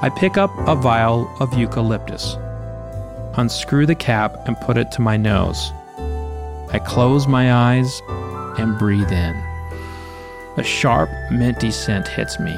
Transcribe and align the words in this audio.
I 0.00 0.08
pick 0.10 0.36
up 0.36 0.52
a 0.68 0.76
vial 0.76 1.28
of 1.40 1.58
eucalyptus, 1.58 2.36
unscrew 3.36 3.84
the 3.84 3.96
cap, 3.96 4.46
and 4.46 4.56
put 4.60 4.76
it 4.78 4.92
to 4.92 5.00
my 5.00 5.16
nose. 5.16 5.72
I 6.72 6.78
close 6.78 7.26
my 7.26 7.52
eyes 7.52 8.00
and 8.58 8.78
breathe 8.78 9.10
in. 9.10 9.34
A 10.56 10.62
sharp, 10.62 11.10
minty 11.32 11.72
scent 11.72 12.06
hits 12.06 12.38
me. 12.38 12.56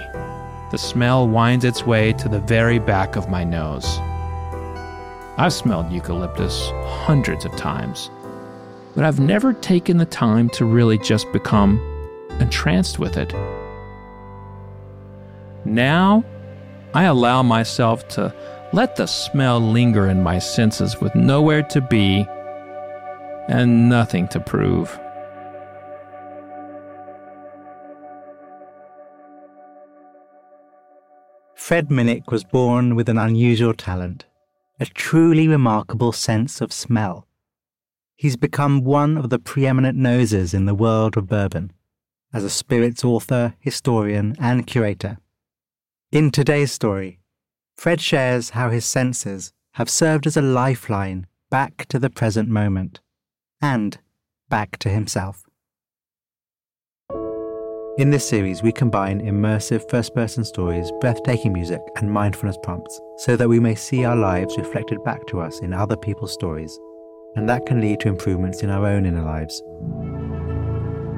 The 0.71 0.77
smell 0.77 1.27
winds 1.27 1.65
its 1.65 1.87
way 1.87 2.13
to 2.13 2.29
the 2.29 2.41
very 2.41 2.79
back 2.79 3.17
of 3.17 3.31
my 3.31 3.43
nose. 3.43 3.99
I've 5.39 5.55
smelled 5.55 5.91
eucalyptus 5.91 6.71
hundreds 6.85 7.47
of 7.47 7.57
times, 7.57 8.11
but 8.95 9.05
I've 9.05 9.19
never 9.19 9.55
taken 9.55 9.97
the 9.97 10.05
time 10.05 10.51
to 10.51 10.67
really 10.67 10.99
just 10.99 11.33
become 11.33 11.81
entranced 12.39 12.99
with 12.99 13.17
it. 13.17 13.33
Now, 15.65 16.23
I 16.93 17.05
allow 17.05 17.43
myself 17.45 18.09
to 18.09 18.35
let 18.73 18.97
the 18.97 19.07
smell 19.07 19.61
linger 19.61 20.09
in 20.09 20.25
my 20.25 20.41
senses 20.41 21.01
with 21.01 21.15
nowhere 21.15 21.63
to 21.65 21.81
be 21.81 22.27
and 23.49 23.89
nothing 23.89 24.27
to 24.29 24.41
prove. 24.41 24.99
Fred 31.55 31.89
Minnick 31.89 32.33
was 32.33 32.43
born 32.43 32.97
with 32.97 33.09
an 33.09 33.19
unusual 33.19 33.73
talent, 33.73 34.25
a 34.81 34.87
truly 34.87 35.47
remarkable 35.47 36.11
sense 36.11 36.61
of 36.61 36.73
smell. 36.73 37.29
He's 38.17 38.37
become 38.37 38.83
one 38.83 39.17
of 39.17 39.31
the 39.31 39.39
preeminent 39.39 39.97
noses 39.97 40.53
in 40.53 40.67
the 40.67 40.75
world 40.75 41.17
of 41.17 41.29
bourbon, 41.29 41.73
as 42.33 42.43
a 42.43 42.51
spirits 42.51 43.05
author, 43.05 43.55
historian, 43.61 44.35
and 44.41 44.67
curator. 44.67 45.19
In 46.13 46.33
today's 46.33 46.73
story, 46.73 47.21
Fred 47.77 48.01
shares 48.01 48.51
how 48.51 48.71
his 48.71 48.85
senses 48.85 49.53
have 49.75 49.89
served 49.89 50.27
as 50.27 50.37
a 50.37 50.43
lifeline 50.43 51.29
back 51.53 51.87
to 51.87 52.01
the 52.01 52.11
present 52.11 52.49
moment 52.49 52.99
and 53.63 53.97
back 54.49 54.77
to 54.79 54.89
himself. 54.89 55.45
In 57.97 58.11
this 58.11 58.29
series, 58.29 58.61
we 58.61 58.73
combine 58.73 59.21
immersive 59.21 59.89
first 59.89 60.13
person 60.13 60.45
stories, 60.45 60.91
breathtaking 61.01 61.53
music, 61.53 61.81
and 61.95 62.11
mindfulness 62.11 62.59
prompts 62.61 63.01
so 63.19 63.37
that 63.37 63.49
we 63.49 63.61
may 63.61 63.77
see 63.77 64.05
our 64.05 64.17
lives 64.17 64.59
reflected 64.59 64.99
back 65.05 65.29
to 65.29 65.41
us 65.41 65.61
in 65.61 65.73
other 65.73 65.97
people's 65.97 66.33
stories, 66.33 66.77
and 67.37 67.49
that 67.49 67.67
can 67.67 67.81
lead 67.81 68.01
to 68.01 68.09
improvements 68.09 68.65
in 68.65 68.71
our 68.71 68.85
own 68.85 69.07
inner 69.07 69.23
lives. 69.23 69.61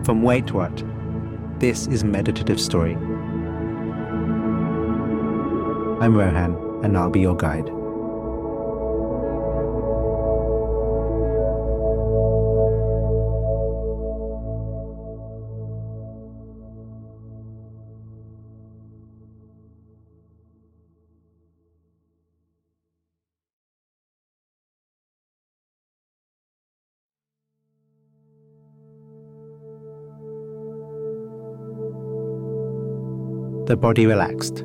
From 0.04 0.20
WaitWhat, 0.20 1.60
this 1.60 1.86
is 1.86 2.04
Meditative 2.04 2.60
Story 2.60 2.98
I'm 6.02 6.16
Rohan, 6.16 6.56
and 6.82 6.98
I'll 6.98 7.10
be 7.10 7.20
your 7.20 7.36
guide. 7.36 7.66
The 33.68 33.76
body 33.76 34.06
relaxed 34.06 34.64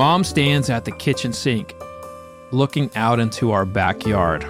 Mom 0.00 0.24
stands 0.24 0.70
at 0.70 0.86
the 0.86 0.92
kitchen 0.92 1.30
sink, 1.30 1.76
looking 2.52 2.90
out 2.96 3.20
into 3.20 3.50
our 3.50 3.66
backyard. 3.66 4.42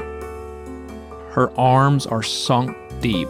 Her 1.32 1.50
arms 1.58 2.06
are 2.06 2.22
sunk 2.22 2.76
deep, 3.00 3.26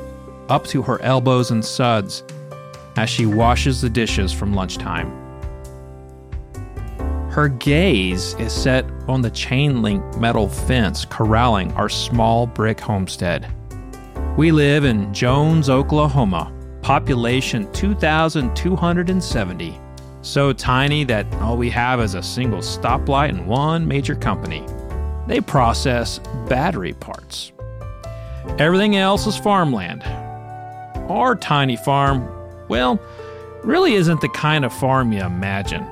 up 0.51 0.67
to 0.67 0.83
her 0.83 1.01
elbows 1.01 1.51
in 1.51 1.63
suds, 1.63 2.23
as 2.99 3.09
she 3.09 3.25
washes 3.25 3.81
the 3.81 3.89
dishes 3.89 4.35
from 4.35 4.53
lunchtime. 4.53 5.11
Her 7.31 7.49
gaze 7.49 8.35
is 8.35 8.53
set 8.53 8.85
on 9.09 9.23
the 9.23 9.31
chain 9.31 9.81
link 9.81 10.05
metal 10.19 10.47
fence 10.47 11.07
corralling 11.07 11.73
our 11.73 11.89
small 11.89 12.47
brick 12.47 12.81
homestead. 12.81 13.51
We 14.37 14.53
live 14.53 14.85
in 14.85 15.15
Jones, 15.15 15.71
Oklahoma, 15.71 16.53
population 16.83 17.73
2,270 17.73 19.81
so 20.23 20.53
tiny 20.53 21.05
that 21.05 21.33
all 21.37 21.57
we 21.57 21.71
have 21.71 22.01
is 22.01 22.15
a 22.15 22.23
single 22.23 22.61
stoplight 22.61 23.31
and 23.31 23.47
one 23.47 23.89
major 23.89 24.15
company. 24.15 24.65
They 25.27 25.41
process 25.41 26.19
battery 26.49 26.93
parts. 26.93 27.53
Everything 28.59 28.97
else 28.97 29.27
is 29.27 29.37
farmland. 29.37 30.03
Our 31.09 31.37
tiny 31.37 31.77
farm, 31.77 32.29
well, 32.69 33.01
really 33.63 33.95
isn't 33.95 34.21
the 34.21 34.29
kind 34.29 34.65
of 34.65 34.73
farm 34.73 35.13
you 35.13 35.23
imagine. 35.23 35.83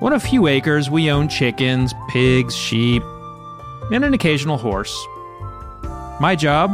On 0.00 0.12
a 0.12 0.20
few 0.20 0.48
acres, 0.48 0.90
we 0.90 1.10
own 1.10 1.28
chickens, 1.28 1.94
pigs, 2.08 2.56
sheep, 2.56 3.02
and 3.92 4.04
an 4.04 4.14
occasional 4.14 4.56
horse. 4.58 5.06
My 6.20 6.34
job? 6.36 6.70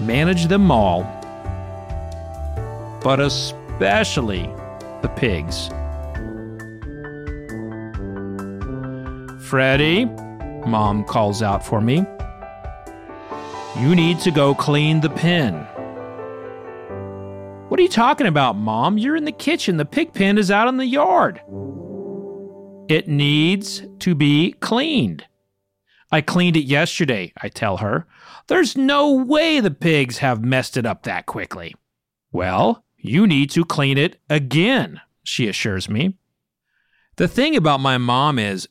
Manage 0.00 0.46
them 0.46 0.70
all. 0.70 1.02
But 3.02 3.20
especially 3.20 3.57
especially 3.78 4.42
the 5.02 5.08
pigs. 5.14 5.68
Freddie, 9.48 10.06
Mom 10.66 11.04
calls 11.04 11.42
out 11.42 11.64
for 11.64 11.80
me. 11.80 12.04
You 13.78 13.94
need 13.94 14.18
to 14.20 14.32
go 14.32 14.52
clean 14.52 15.00
the 15.00 15.10
pen. 15.10 15.54
What 17.68 17.78
are 17.78 17.82
you 17.84 17.88
talking 17.88 18.26
about, 18.26 18.56
Mom? 18.56 18.98
You're 18.98 19.14
in 19.14 19.24
the 19.24 19.30
kitchen. 19.30 19.76
The 19.76 19.84
pig 19.84 20.12
pen 20.12 20.38
is 20.38 20.50
out 20.50 20.66
in 20.66 20.76
the 20.76 20.84
yard. 20.84 21.40
It 22.88 23.06
needs 23.06 23.84
to 24.00 24.16
be 24.16 24.54
cleaned. 24.54 25.24
I 26.10 26.20
cleaned 26.20 26.56
it 26.56 26.64
yesterday, 26.64 27.32
I 27.40 27.48
tell 27.48 27.76
her. 27.76 28.06
There's 28.48 28.76
no 28.76 29.12
way 29.12 29.60
the 29.60 29.70
pigs 29.70 30.18
have 30.18 30.42
messed 30.42 30.76
it 30.76 30.84
up 30.84 31.04
that 31.04 31.26
quickly. 31.26 31.76
Well, 32.32 32.82
you 33.08 33.26
need 33.26 33.50
to 33.50 33.64
clean 33.64 33.98
it 33.98 34.20
again, 34.28 35.00
she 35.24 35.48
assures 35.48 35.88
me. 35.88 36.14
The 37.16 37.28
thing 37.28 37.56
about 37.56 37.80
my 37.80 37.98
mom 37.98 38.38
is 38.38 38.68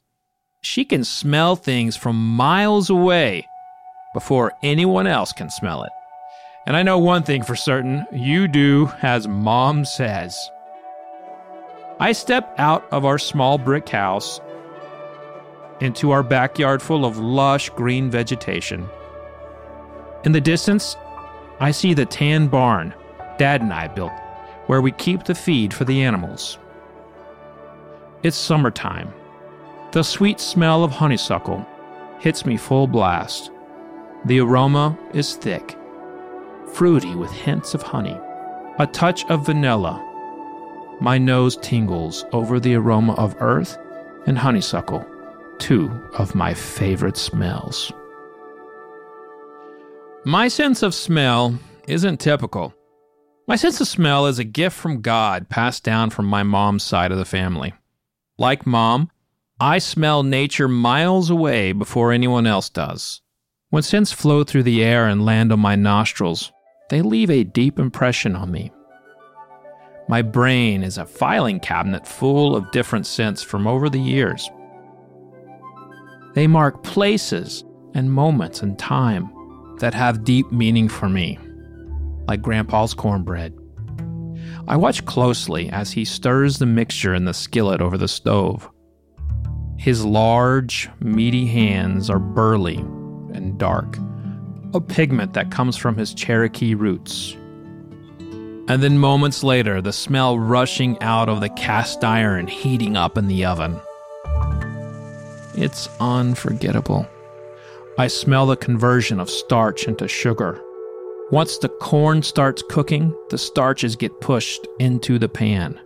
she 0.61 0.85
can 0.85 1.03
smell 1.03 1.55
things 1.55 1.97
from 1.97 2.35
miles 2.35 2.89
away 2.89 3.47
before 4.13 4.53
anyone 4.63 5.07
else 5.07 5.33
can 5.33 5.49
smell 5.49 5.83
it. 5.83 5.91
And 6.65 6.75
I 6.75 6.83
know 6.83 6.99
one 6.99 7.23
thing 7.23 7.43
for 7.43 7.55
certain 7.55 8.05
you 8.11 8.47
do 8.47 8.91
as 9.01 9.27
mom 9.27 9.85
says. 9.85 10.49
I 11.99 12.11
step 12.11 12.53
out 12.57 12.87
of 12.91 13.05
our 13.05 13.17
small 13.17 13.57
brick 13.57 13.89
house 13.89 14.39
into 15.79 16.11
our 16.11 16.23
backyard 16.23 16.81
full 16.81 17.05
of 17.05 17.17
lush 17.17 17.69
green 17.69 18.09
vegetation. 18.09 18.87
In 20.25 20.31
the 20.31 20.41
distance, 20.41 20.95
I 21.59 21.71
see 21.71 21.93
the 21.93 22.05
tan 22.05 22.47
barn 22.47 22.93
Dad 23.37 23.61
and 23.61 23.71
I 23.71 23.87
built, 23.87 24.11
where 24.67 24.81
we 24.81 24.91
keep 24.91 25.23
the 25.23 25.35
feed 25.35 25.73
for 25.73 25.85
the 25.85 26.01
animals. 26.01 26.57
It's 28.23 28.37
summertime. 28.37 29.13
The 29.91 30.03
sweet 30.03 30.39
smell 30.39 30.83
of 30.83 30.91
honeysuckle 30.91 31.65
hits 32.19 32.45
me 32.45 32.57
full 32.57 32.87
blast. 32.87 33.51
The 34.25 34.39
aroma 34.39 34.97
is 35.13 35.35
thick, 35.35 35.77
fruity 36.73 37.15
with 37.15 37.31
hints 37.31 37.73
of 37.73 37.81
honey, 37.81 38.17
a 38.79 38.87
touch 38.87 39.25
of 39.25 39.45
vanilla. 39.45 40.03
My 40.99 41.17
nose 41.17 41.57
tingles 41.57 42.25
over 42.33 42.59
the 42.59 42.75
aroma 42.75 43.13
of 43.13 43.35
earth 43.39 43.77
and 44.25 44.37
honeysuckle, 44.37 45.05
two 45.59 45.89
of 46.17 46.35
my 46.35 46.53
favorite 46.53 47.17
smells. 47.17 47.91
My 50.25 50.49
sense 50.49 50.83
of 50.83 50.93
smell 50.93 51.57
isn't 51.87 52.19
typical. 52.19 52.73
My 53.49 53.55
sense 53.55 53.79
of 53.79 53.87
smell 53.87 54.25
is 54.25 54.39
a 54.39 54.43
gift 54.43 54.75
from 54.75 54.99
God 54.99 55.47
passed 55.47 55.81
down 55.81 56.09
from 56.09 56.25
my 56.25 56.43
mom's 56.43 56.83
side 56.83 57.13
of 57.13 57.17
the 57.17 57.23
family. 57.23 57.73
Like 58.37 58.67
mom, 58.67 59.09
I 59.57 59.79
smell 59.79 60.21
nature 60.21 60.67
miles 60.67 61.29
away 61.29 61.71
before 61.71 62.11
anyone 62.11 62.45
else 62.45 62.67
does. 62.67 63.21
When 63.69 63.83
scents 63.83 64.11
flow 64.11 64.43
through 64.43 64.63
the 64.63 64.83
air 64.83 65.07
and 65.07 65.25
land 65.25 65.53
on 65.53 65.61
my 65.61 65.77
nostrils, 65.77 66.51
they 66.89 67.01
leave 67.01 67.29
a 67.29 67.45
deep 67.45 67.79
impression 67.79 68.35
on 68.35 68.51
me. 68.51 68.73
My 70.09 70.21
brain 70.21 70.83
is 70.83 70.97
a 70.97 71.05
filing 71.05 71.61
cabinet 71.61 72.05
full 72.05 72.53
of 72.53 72.71
different 72.71 73.07
scents 73.07 73.43
from 73.43 73.65
over 73.65 73.89
the 73.89 73.99
years. 73.99 74.49
They 76.33 76.47
mark 76.47 76.83
places 76.83 77.63
and 77.93 78.11
moments 78.11 78.61
in 78.61 78.75
time 78.75 79.31
that 79.79 79.93
have 79.93 80.25
deep 80.25 80.51
meaning 80.51 80.89
for 80.89 81.07
me, 81.07 81.39
like 82.27 82.41
Grandpa's 82.41 82.93
cornbread. 82.93 83.57
I 84.67 84.75
watch 84.75 85.05
closely 85.05 85.69
as 85.69 85.91
he 85.91 86.03
stirs 86.03 86.59
the 86.59 86.65
mixture 86.65 87.13
in 87.13 87.25
the 87.25 87.33
skillet 87.33 87.81
over 87.81 87.97
the 87.97 88.07
stove. 88.07 88.69
His 89.77 90.03
large, 90.03 90.89
meaty 90.99 91.45
hands 91.47 92.09
are 92.09 92.19
burly 92.19 92.77
and 93.33 93.57
dark, 93.57 93.97
a 94.73 94.81
pigment 94.81 95.33
that 95.33 95.51
comes 95.51 95.77
from 95.77 95.95
his 95.95 96.13
Cherokee 96.13 96.75
roots. 96.75 97.33
And 98.69 98.83
then 98.83 98.97
moments 98.97 99.43
later, 99.43 99.81
the 99.81 99.93
smell 99.93 100.37
rushing 100.37 101.01
out 101.01 101.29
of 101.29 101.39
the 101.39 101.49
cast 101.49 102.03
iron 102.03 102.47
heating 102.47 102.97
up 102.97 103.17
in 103.17 103.27
the 103.27 103.45
oven. 103.45 103.79
It's 105.55 105.87
unforgettable. 106.01 107.07
I 107.97 108.07
smell 108.07 108.45
the 108.45 108.57
conversion 108.57 109.19
of 109.19 109.29
starch 109.29 109.87
into 109.87 110.07
sugar. 110.07 110.61
Once 111.29 111.57
the 111.57 111.67
corn 111.67 112.23
starts 112.23 112.63
cooking, 112.69 113.13
the 113.29 113.37
starches 113.37 113.97
get 113.97 114.21
pushed 114.21 114.65
into 114.79 115.19
the 115.19 115.27
pan. 115.27 115.77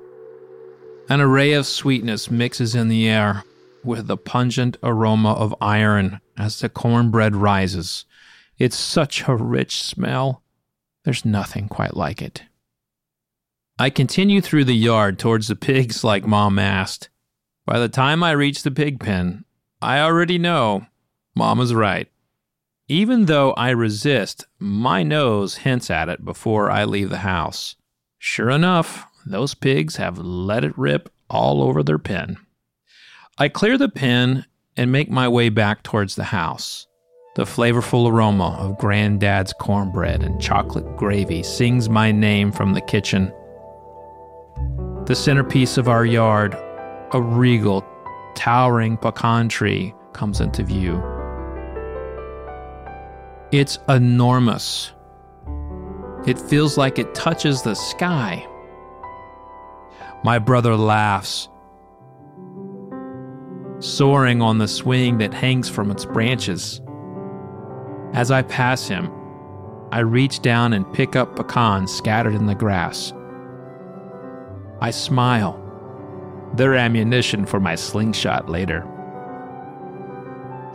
An 1.10 1.20
array 1.20 1.54
of 1.54 1.66
sweetness 1.66 2.30
mixes 2.30 2.76
in 2.76 2.90
the 2.90 3.10
air 3.10 3.44
with 3.84 4.06
the 4.06 4.18
pungent 4.18 4.78
aroma 4.84 5.34
of 5.34 5.56
iron 5.60 6.22
as 6.38 6.60
the 6.60 6.70
cornbread 6.70 7.36
rises. 7.36 8.06
It's 8.60 8.78
such 8.78 9.28
a 9.28 9.36
rich 9.36 9.82
smell. 9.82 10.44
There's 11.06 11.26
nothing 11.26 11.68
quite 11.68 11.98
like 11.98 12.22
it. 12.22 12.44
I 13.80 13.90
continue 13.90 14.42
through 14.42 14.66
the 14.66 14.76
yard 14.76 15.18
towards 15.18 15.48
the 15.48 15.56
pigs 15.56 16.04
like 16.04 16.24
Mom 16.24 16.60
asked. 16.60 17.10
By 17.66 17.80
the 17.80 17.90
time 17.90 18.22
I 18.22 18.32
reach 18.32 18.62
the 18.62 18.70
pig 18.70 19.00
pen, 19.00 19.46
I 19.82 20.02
already 20.02 20.38
know 20.38 20.86
Mom 21.36 21.60
is 21.60 21.74
right. 21.74 22.08
Even 22.92 23.28
though 23.28 23.54
I 23.54 23.70
resist, 23.70 24.48
my 24.60 25.02
nose 25.02 25.56
hints 25.56 25.90
at 25.90 26.10
it 26.10 26.26
before 26.26 26.70
I 26.70 26.84
leave 26.84 27.10
the 27.10 27.20
house. 27.20 27.78
Sure 28.20 28.50
enough, 28.50 29.06
those 29.26 29.54
pigs 29.54 29.96
have 29.96 30.18
let 30.18 30.66
it 30.66 30.78
rip 30.78 31.10
all 31.30 31.64
over 31.64 31.84
their 31.84 31.98
pen. 31.98 32.36
I 33.38 33.48
clear 33.48 33.78
the 33.78 33.88
pen 33.88 34.46
and 34.76 34.92
make 34.92 35.10
my 35.10 35.30
way 35.30 35.48
back 35.48 35.84
towards 35.84 36.16
the 36.16 36.26
house. 36.26 36.86
The 37.38 37.46
flavorful 37.46 38.12
aroma 38.12 38.58
of 38.60 38.78
Granddad's 38.78 39.54
cornbread 39.54 40.22
and 40.22 40.42
chocolate 40.42 40.98
gravy 40.98 41.44
sings 41.44 41.88
my 41.88 42.12
name 42.12 42.52
from 42.52 42.74
the 42.74 42.82
kitchen. 42.82 43.32
The 45.06 45.16
centerpiece 45.16 45.78
of 45.78 45.88
our 45.88 46.06
yard, 46.06 46.58
a 47.14 47.22
regal, 47.22 47.86
towering 48.36 48.98
pecan 48.98 49.48
tree, 49.48 49.96
comes 50.12 50.42
into 50.42 50.64
view. 50.64 51.21
It's 53.52 53.80
enormous. 53.90 54.94
It 56.26 56.40
feels 56.40 56.78
like 56.78 57.00
it 57.00 57.14
touches 57.14 57.62
the 57.62 57.76
sky. 57.76 58.48
My 60.24 60.40
brother 60.40 60.76
laughs 60.76 61.50
soaring 63.80 64.42
on 64.42 64.60
the 64.60 64.68
swing 64.68 65.18
that 65.18 65.34
hangs 65.34 65.68
from 65.68 65.92
its 65.92 66.06
branches. 66.06 66.82
As 68.14 68.32
I 68.32 68.44
pass 68.44 68.88
him, 68.88 69.12
I 69.92 70.00
reach 70.00 70.42
down 70.42 70.74
and 70.74 70.94
pick 70.94 71.16
up 71.16 71.36
pecans 71.36 71.92
scattered 71.92 72.36
in 72.36 72.46
the 72.46 72.56
grass. 72.56 73.12
I 74.80 74.92
smile. 74.92 75.58
They're 76.54 76.76
ammunition 76.76 77.46
for 77.46 77.60
my 77.60 77.76
slingshot 77.76 78.50
later. 78.50 78.88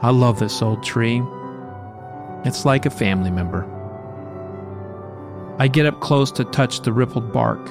I 0.03 0.11
love 0.11 0.39
this 0.39 0.61
old 0.61 0.83
tree. 0.83 1.23
It's 2.47 2.65
like 2.65 2.87
a 2.87 2.91
family 2.91 3.33
member. 3.33 3.67
I 5.59 5.67
get 5.67 5.85
up 5.85 6.01
close 6.01 6.31
to 6.31 6.45
touch 6.45 6.83
the 6.83 6.93
rippled 6.93 7.33
bark. 7.33 7.67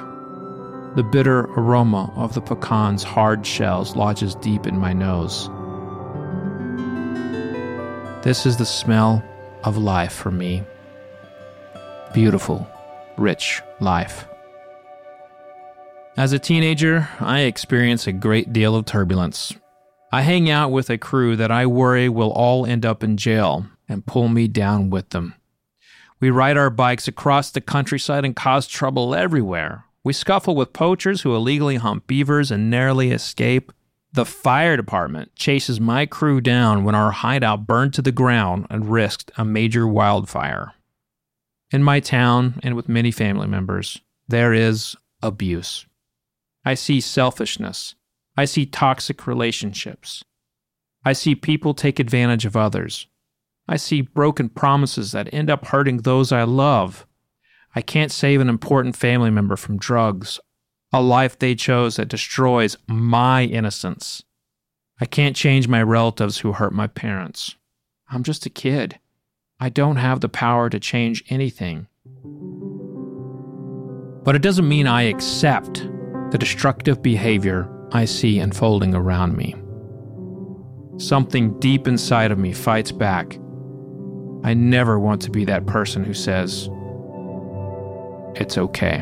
The 0.98 1.08
bitter 1.14 1.46
aroma 1.56 2.12
of 2.18 2.34
the 2.34 2.42
pecan's 2.42 3.02
hard 3.02 3.48
shells 3.48 3.96
lodges 3.96 4.36
deep 4.36 4.68
in 4.68 4.78
my 4.78 4.92
nose. 4.92 5.50
This 8.22 8.46
is 8.46 8.58
the 8.58 8.66
smell 8.66 9.24
of 9.64 9.78
life 9.78 10.12
for 10.12 10.30
me. 10.30 10.62
Beautiful, 12.14 12.68
rich 13.18 13.62
life. 13.80 14.28
As 16.18 16.34
a 16.34 16.40
teenager, 16.40 17.08
I 17.22 17.42
experience 17.44 18.08
a 18.08 18.12
great 18.12 18.52
deal 18.52 18.76
of 18.76 18.84
turbulence. 18.84 19.54
I 20.12 20.22
hang 20.22 20.50
out 20.50 20.72
with 20.72 20.90
a 20.90 20.98
crew 20.98 21.38
that 21.38 21.50
I 21.50 21.66
worry 21.66 22.10
will 22.10 22.32
all 22.32 22.66
end 22.66 22.86
up 22.86 23.06
in 23.06 23.16
jail 23.16 23.66
and 23.88 24.06
pull 24.06 24.28
me 24.28 24.48
down 24.48 24.90
with 24.90 25.10
them. 25.10 25.36
We 26.20 26.30
ride 26.30 26.58
our 26.58 26.70
bikes 26.70 27.08
across 27.08 27.52
the 27.52 27.62
countryside 27.62 28.26
and 28.26 28.36
cause 28.36 28.68
trouble 28.68 29.14
everywhere. 29.14 29.86
We 30.04 30.14
scuffle 30.14 30.56
with 30.56 30.74
poachers 30.74 31.22
who 31.22 31.36
illegally 31.36 31.76
hunt 31.76 32.08
beavers 32.08 32.52
and 32.52 32.70
narrowly 32.70 33.12
escape. 33.12 33.72
The 34.14 34.26
fire 34.26 34.78
department 34.78 35.36
chases 35.36 35.80
my 35.80 36.06
crew 36.06 36.40
down 36.40 36.84
when 36.84 36.96
our 36.96 37.12
hideout 37.12 37.68
burned 37.68 37.94
to 37.96 38.02
the 38.02 38.12
ground 38.12 38.68
and 38.70 38.90
risked 38.90 39.32
a 39.38 39.44
major 39.44 39.88
wildfire. 39.88 40.74
In 41.72 41.84
my 41.84 42.00
town 42.00 42.60
and 42.64 42.76
with 42.76 42.88
many 42.88 43.12
family 43.12 43.48
members, 43.48 44.00
there 44.28 44.54
is 44.54 44.96
abuse. 45.22 45.86
I 46.64 46.76
see 46.76 47.02
selfishness. 47.02 47.96
I 48.38 48.46
see 48.46 48.66
toxic 48.66 49.28
relationships. 49.28 50.24
I 51.04 51.14
see 51.14 51.36
people 51.36 51.74
take 51.74 52.00
advantage 52.00 52.46
of 52.46 52.56
others. 52.56 53.08
I 53.68 53.78
see 53.78 54.02
broken 54.02 54.50
promises 54.50 55.12
that 55.12 55.34
end 55.34 55.50
up 55.50 55.66
hurting 55.66 55.98
those 55.98 56.32
I 56.32 56.44
love. 56.44 57.08
I 57.76 57.82
can't 57.82 58.12
save 58.12 58.40
an 58.40 58.50
important 58.50 58.96
family 58.96 59.32
member 59.32 59.56
from 59.56 59.78
drugs, 59.78 60.40
a 60.94 61.02
life 61.02 61.38
they 61.38 61.56
chose 61.56 61.96
that 61.96 62.08
destroys 62.08 62.78
my 62.88 63.44
innocence. 63.44 64.24
I 65.02 65.06
can't 65.06 65.36
change 65.36 65.68
my 65.68 65.82
relatives 65.82 66.40
who 66.40 66.54
hurt 66.54 66.74
my 66.74 66.88
parents. 66.88 67.56
I'm 68.10 68.24
just 68.24 68.46
a 68.46 68.50
kid. 68.50 69.00
I 69.60 69.70
don't 69.70 69.98
have 69.98 70.22
the 70.22 70.30
power 70.30 70.70
to 70.70 70.80
change 70.80 71.24
anything. 71.30 71.88
But 74.24 74.36
it 74.36 74.42
doesn't 74.42 74.68
mean 74.68 74.88
I 74.88 75.04
accept 75.04 75.88
the 76.32 76.38
destructive 76.38 77.02
behavior 77.02 77.70
I 77.92 78.06
see 78.06 78.40
unfolding 78.40 78.96
around 78.96 79.36
me. 79.36 79.56
Something 80.98 81.60
deep 81.60 81.88
inside 81.88 82.32
of 82.32 82.40
me 82.40 82.54
fights 82.54 82.92
back. 82.92 83.38
I 84.46 84.54
never 84.54 85.00
want 85.00 85.24
to 85.24 85.32
be 85.32 85.44
that 85.46 85.66
person 85.66 86.04
who 86.04 86.14
says, 86.14 86.70
It's 88.40 88.60
okay. 88.60 89.02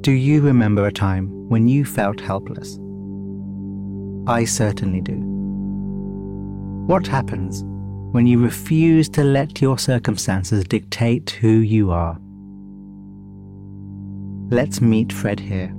Do 0.00 0.12
you 0.12 0.40
remember 0.40 0.86
a 0.86 0.90
time 0.90 1.28
when 1.50 1.68
you 1.68 1.84
felt 1.84 2.18
helpless? 2.18 2.78
I 4.26 4.46
certainly 4.46 5.02
do. 5.02 5.20
What 6.86 7.06
happens 7.06 7.62
when 8.14 8.26
you 8.26 8.42
refuse 8.42 9.10
to 9.10 9.22
let 9.22 9.60
your 9.60 9.76
circumstances 9.76 10.64
dictate 10.64 11.28
who 11.28 11.58
you 11.58 11.90
are? 11.90 12.18
Let's 14.50 14.80
meet 14.80 15.12
Fred 15.12 15.40
here. 15.40 15.77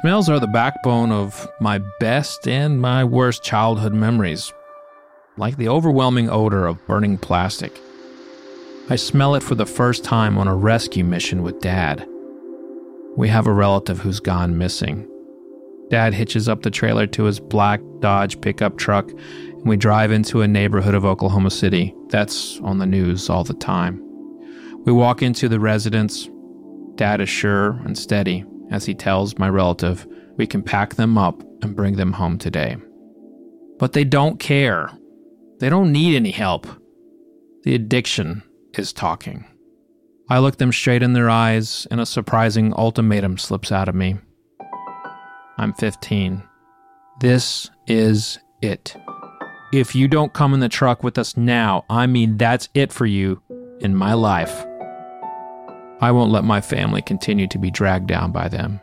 Smells 0.00 0.28
are 0.28 0.38
the 0.38 0.46
backbone 0.46 1.10
of 1.10 1.48
my 1.58 1.78
best 2.00 2.46
and 2.46 2.78
my 2.78 3.02
worst 3.02 3.42
childhood 3.42 3.94
memories, 3.94 4.52
like 5.38 5.56
the 5.56 5.68
overwhelming 5.68 6.28
odor 6.28 6.66
of 6.66 6.86
burning 6.86 7.16
plastic. 7.16 7.80
I 8.90 8.96
smell 8.96 9.34
it 9.36 9.42
for 9.42 9.54
the 9.54 9.64
first 9.64 10.04
time 10.04 10.36
on 10.36 10.48
a 10.48 10.54
rescue 10.54 11.02
mission 11.02 11.42
with 11.42 11.60
Dad. 11.60 12.06
We 13.16 13.28
have 13.28 13.46
a 13.46 13.52
relative 13.54 14.00
who's 14.00 14.20
gone 14.20 14.58
missing. 14.58 15.08
Dad 15.88 16.12
hitches 16.12 16.46
up 16.46 16.60
the 16.60 16.70
trailer 16.70 17.06
to 17.06 17.24
his 17.24 17.40
black 17.40 17.80
Dodge 18.00 18.38
pickup 18.42 18.76
truck, 18.76 19.08
and 19.10 19.64
we 19.64 19.78
drive 19.78 20.12
into 20.12 20.42
a 20.42 20.48
neighborhood 20.48 20.94
of 20.94 21.06
Oklahoma 21.06 21.50
City 21.50 21.94
that's 22.10 22.60
on 22.60 22.76
the 22.76 22.86
news 22.86 23.30
all 23.30 23.44
the 23.44 23.54
time. 23.54 24.02
We 24.84 24.92
walk 24.92 25.22
into 25.22 25.48
the 25.48 25.58
residence. 25.58 26.28
Dad 26.96 27.22
is 27.22 27.30
sure 27.30 27.80
and 27.86 27.96
steady 27.96 28.44
as 28.70 28.84
he 28.84 28.94
tells 28.94 29.38
my 29.38 29.48
relative 29.48 30.06
we 30.36 30.46
can 30.46 30.62
pack 30.62 30.94
them 30.94 31.16
up 31.16 31.42
and 31.62 31.74
bring 31.74 31.96
them 31.96 32.12
home 32.12 32.38
today. 32.38 32.76
But 33.78 33.92
they 33.92 34.04
don't 34.04 34.38
care. 34.38 34.90
They 35.58 35.68
don't 35.68 35.92
need 35.92 36.14
any 36.14 36.30
help. 36.30 36.66
The 37.62 37.74
addiction 37.74 38.42
is 38.74 38.92
talking. 38.92 39.44
I 40.28 40.38
look 40.38 40.56
them 40.56 40.72
straight 40.72 41.02
in 41.02 41.12
their 41.12 41.30
eyes, 41.30 41.86
and 41.90 42.00
a 42.00 42.06
surprising 42.06 42.74
ultimatum 42.74 43.38
slips 43.38 43.70
out 43.70 43.88
of 43.88 43.94
me. 43.94 44.16
I'm 45.56 45.72
15. 45.74 46.42
This 47.20 47.70
is 47.86 48.38
it. 48.60 48.96
If 49.72 49.94
you 49.94 50.08
don't 50.08 50.32
come 50.32 50.52
in 50.52 50.60
the 50.60 50.68
truck 50.68 51.02
with 51.02 51.16
us 51.18 51.36
now, 51.36 51.84
I 51.88 52.06
mean 52.06 52.36
that's 52.36 52.68
it 52.74 52.92
for 52.92 53.06
you 53.06 53.42
in 53.80 53.94
my 53.94 54.14
life. 54.14 54.64
I 56.00 56.10
won't 56.12 56.32
let 56.32 56.44
my 56.44 56.60
family 56.60 57.02
continue 57.02 57.46
to 57.48 57.58
be 57.58 57.70
dragged 57.70 58.06
down 58.06 58.32
by 58.32 58.48
them. 58.48 58.80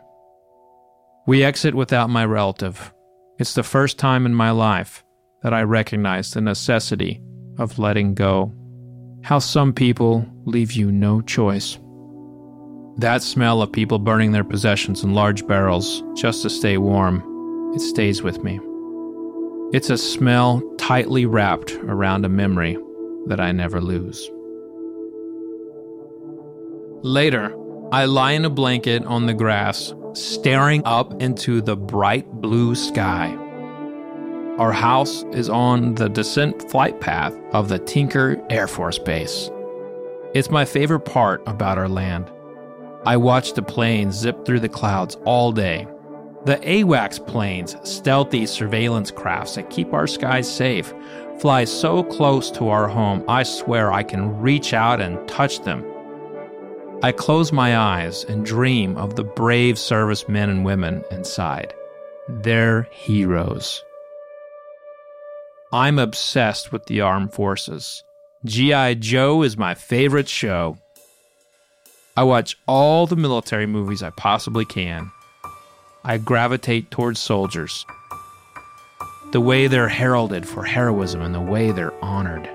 We 1.26 1.44
exit 1.44 1.74
without 1.74 2.10
my 2.10 2.24
relative. 2.24 2.92
It's 3.38 3.54
the 3.54 3.62
first 3.62 3.98
time 3.98 4.26
in 4.26 4.34
my 4.34 4.50
life 4.50 5.04
that 5.42 5.54
I 5.54 5.62
recognize 5.62 6.30
the 6.30 6.40
necessity 6.40 7.22
of 7.58 7.78
letting 7.78 8.14
go. 8.14 8.52
How 9.22 9.38
some 9.38 9.72
people 9.72 10.26
leave 10.44 10.72
you 10.72 10.90
no 10.90 11.20
choice. 11.20 11.78
That 12.98 13.22
smell 13.22 13.62
of 13.62 13.72
people 13.72 13.98
burning 13.98 14.32
their 14.32 14.44
possessions 14.44 15.02
in 15.02 15.14
large 15.14 15.46
barrels 15.46 16.02
just 16.14 16.42
to 16.42 16.50
stay 16.50 16.78
warm, 16.78 17.72
it 17.74 17.80
stays 17.80 18.22
with 18.22 18.42
me. 18.44 18.60
It's 19.72 19.90
a 19.90 19.98
smell 19.98 20.62
tightly 20.78 21.26
wrapped 21.26 21.72
around 21.72 22.24
a 22.24 22.28
memory 22.28 22.76
that 23.26 23.40
I 23.40 23.50
never 23.52 23.80
lose. 23.80 24.30
Later, 27.04 27.54
I 27.92 28.06
lie 28.06 28.32
in 28.32 28.46
a 28.46 28.50
blanket 28.50 29.04
on 29.04 29.26
the 29.26 29.34
grass, 29.34 29.92
staring 30.14 30.80
up 30.86 31.20
into 31.20 31.60
the 31.60 31.76
bright 31.76 32.26
blue 32.40 32.74
sky. 32.74 33.28
Our 34.56 34.72
house 34.72 35.22
is 35.24 35.50
on 35.50 35.96
the 35.96 36.08
descent 36.08 36.70
flight 36.70 37.02
path 37.02 37.34
of 37.52 37.68
the 37.68 37.78
Tinker 37.78 38.42
Air 38.48 38.66
Force 38.66 38.98
Base. 38.98 39.50
It's 40.32 40.48
my 40.48 40.64
favorite 40.64 41.04
part 41.04 41.42
about 41.46 41.76
our 41.76 41.90
land. 41.90 42.32
I 43.04 43.18
watch 43.18 43.52
the 43.52 43.60
planes 43.60 44.14
zip 44.14 44.46
through 44.46 44.60
the 44.60 44.70
clouds 44.70 45.18
all 45.26 45.52
day. 45.52 45.86
The 46.46 46.56
AWACS 46.56 47.26
planes, 47.26 47.76
stealthy 47.82 48.46
surveillance 48.46 49.10
crafts 49.10 49.56
that 49.56 49.68
keep 49.68 49.92
our 49.92 50.06
skies 50.06 50.50
safe, 50.50 50.94
fly 51.38 51.64
so 51.64 52.02
close 52.02 52.50
to 52.52 52.70
our 52.70 52.88
home, 52.88 53.22
I 53.28 53.42
swear 53.42 53.92
I 53.92 54.04
can 54.04 54.40
reach 54.40 54.72
out 54.72 55.02
and 55.02 55.28
touch 55.28 55.60
them 55.60 55.84
I 57.04 57.12
close 57.12 57.52
my 57.52 57.76
eyes 57.76 58.24
and 58.24 58.46
dream 58.46 58.96
of 58.96 59.14
the 59.14 59.24
brave 59.24 59.78
servicemen 59.78 60.48
and 60.48 60.64
women 60.64 61.04
inside. 61.10 61.74
They're 62.30 62.88
heroes. 62.92 63.84
I'm 65.70 65.98
obsessed 65.98 66.72
with 66.72 66.86
the 66.86 67.02
armed 67.02 67.34
forces. 67.34 68.02
G.I. 68.46 68.94
Joe 68.94 69.42
is 69.42 69.58
my 69.58 69.74
favorite 69.74 70.30
show. 70.30 70.78
I 72.16 72.22
watch 72.22 72.56
all 72.66 73.06
the 73.06 73.16
military 73.16 73.66
movies 73.66 74.02
I 74.02 74.08
possibly 74.08 74.64
can. 74.64 75.12
I 76.04 76.16
gravitate 76.16 76.90
towards 76.90 77.20
soldiers. 77.20 77.84
The 79.32 79.42
way 79.42 79.66
they're 79.66 79.88
heralded 79.88 80.48
for 80.48 80.64
heroism 80.64 81.20
and 81.20 81.34
the 81.34 81.40
way 81.42 81.70
they're 81.70 82.02
honored. 82.02 82.48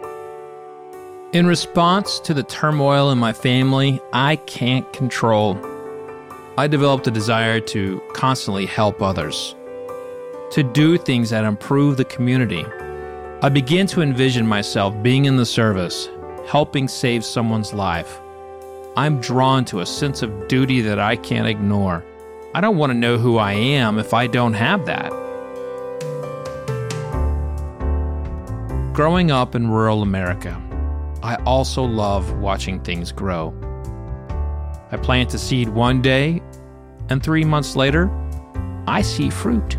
In 1.31 1.45
response 1.45 2.19
to 2.21 2.33
the 2.33 2.41
turmoil 2.41 3.11
in 3.11 3.19
my 3.19 3.33
family, 3.33 4.01
I 4.11 4.37
can't 4.37 4.91
control. 4.93 5.59
I 6.57 6.65
developed 6.65 7.05
a 7.05 7.11
desire 7.11 7.59
to 7.59 8.01
constantly 8.13 8.65
help 8.65 8.99
others, 8.99 9.55
to 10.49 10.63
do 10.63 10.97
things 10.97 11.29
that 11.29 11.45
improve 11.45 11.97
the 11.97 12.05
community. 12.05 12.65
I 13.43 13.49
began 13.49 13.85
to 13.87 14.01
envision 14.01 14.47
myself 14.47 14.95
being 15.03 15.25
in 15.25 15.37
the 15.37 15.45
service, 15.45 16.09
helping 16.47 16.87
save 16.87 17.23
someone's 17.23 17.75
life. 17.75 18.19
I'm 18.97 19.21
drawn 19.21 19.65
to 19.65 19.81
a 19.81 19.85
sense 19.85 20.23
of 20.23 20.47
duty 20.47 20.81
that 20.81 20.97
I 20.97 21.15
can't 21.15 21.47
ignore. 21.47 22.03
I 22.55 22.61
don't 22.61 22.77
want 22.77 22.89
to 22.91 22.97
know 22.97 23.19
who 23.19 23.37
I 23.37 23.53
am 23.53 23.99
if 23.99 24.15
I 24.15 24.25
don't 24.25 24.55
have 24.55 24.87
that. 24.87 25.11
Growing 28.95 29.29
up 29.29 29.53
in 29.53 29.69
rural 29.69 30.01
America, 30.01 30.59
I 31.21 31.35
also 31.45 31.83
love 31.83 32.39
watching 32.39 32.79
things 32.79 33.11
grow. 33.11 33.53
I 34.91 34.97
plant 34.97 35.33
a 35.33 35.37
seed 35.37 35.67
one 35.67 36.01
day, 36.01 36.41
and 37.09 37.21
three 37.21 37.43
months 37.43 37.75
later, 37.75 38.09
I 38.87 39.01
see 39.01 39.29
fruit. 39.29 39.77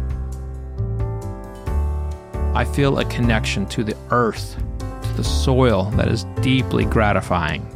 I 2.54 2.64
feel 2.64 2.99
a 2.99 3.04
connection 3.06 3.64
to 3.66 3.82
the 3.82 3.97
earth, 4.11 4.56
to 4.78 5.12
the 5.14 5.25
soil 5.25 5.85
that 5.92 6.09
is 6.09 6.25
deeply 6.42 6.85
gratifying. 6.85 7.66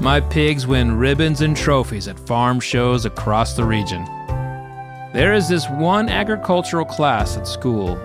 My 0.00 0.20
pigs 0.20 0.66
win 0.66 0.98
ribbons 0.98 1.40
and 1.40 1.56
trophies 1.56 2.08
at 2.08 2.18
farm 2.20 2.60
shows 2.60 3.06
across 3.06 3.54
the 3.54 3.64
region. 3.64 4.04
There 5.12 5.32
is 5.32 5.48
this 5.48 5.68
one 5.70 6.08
agricultural 6.08 6.84
class 6.84 7.36
at 7.36 7.46
school 7.46 7.96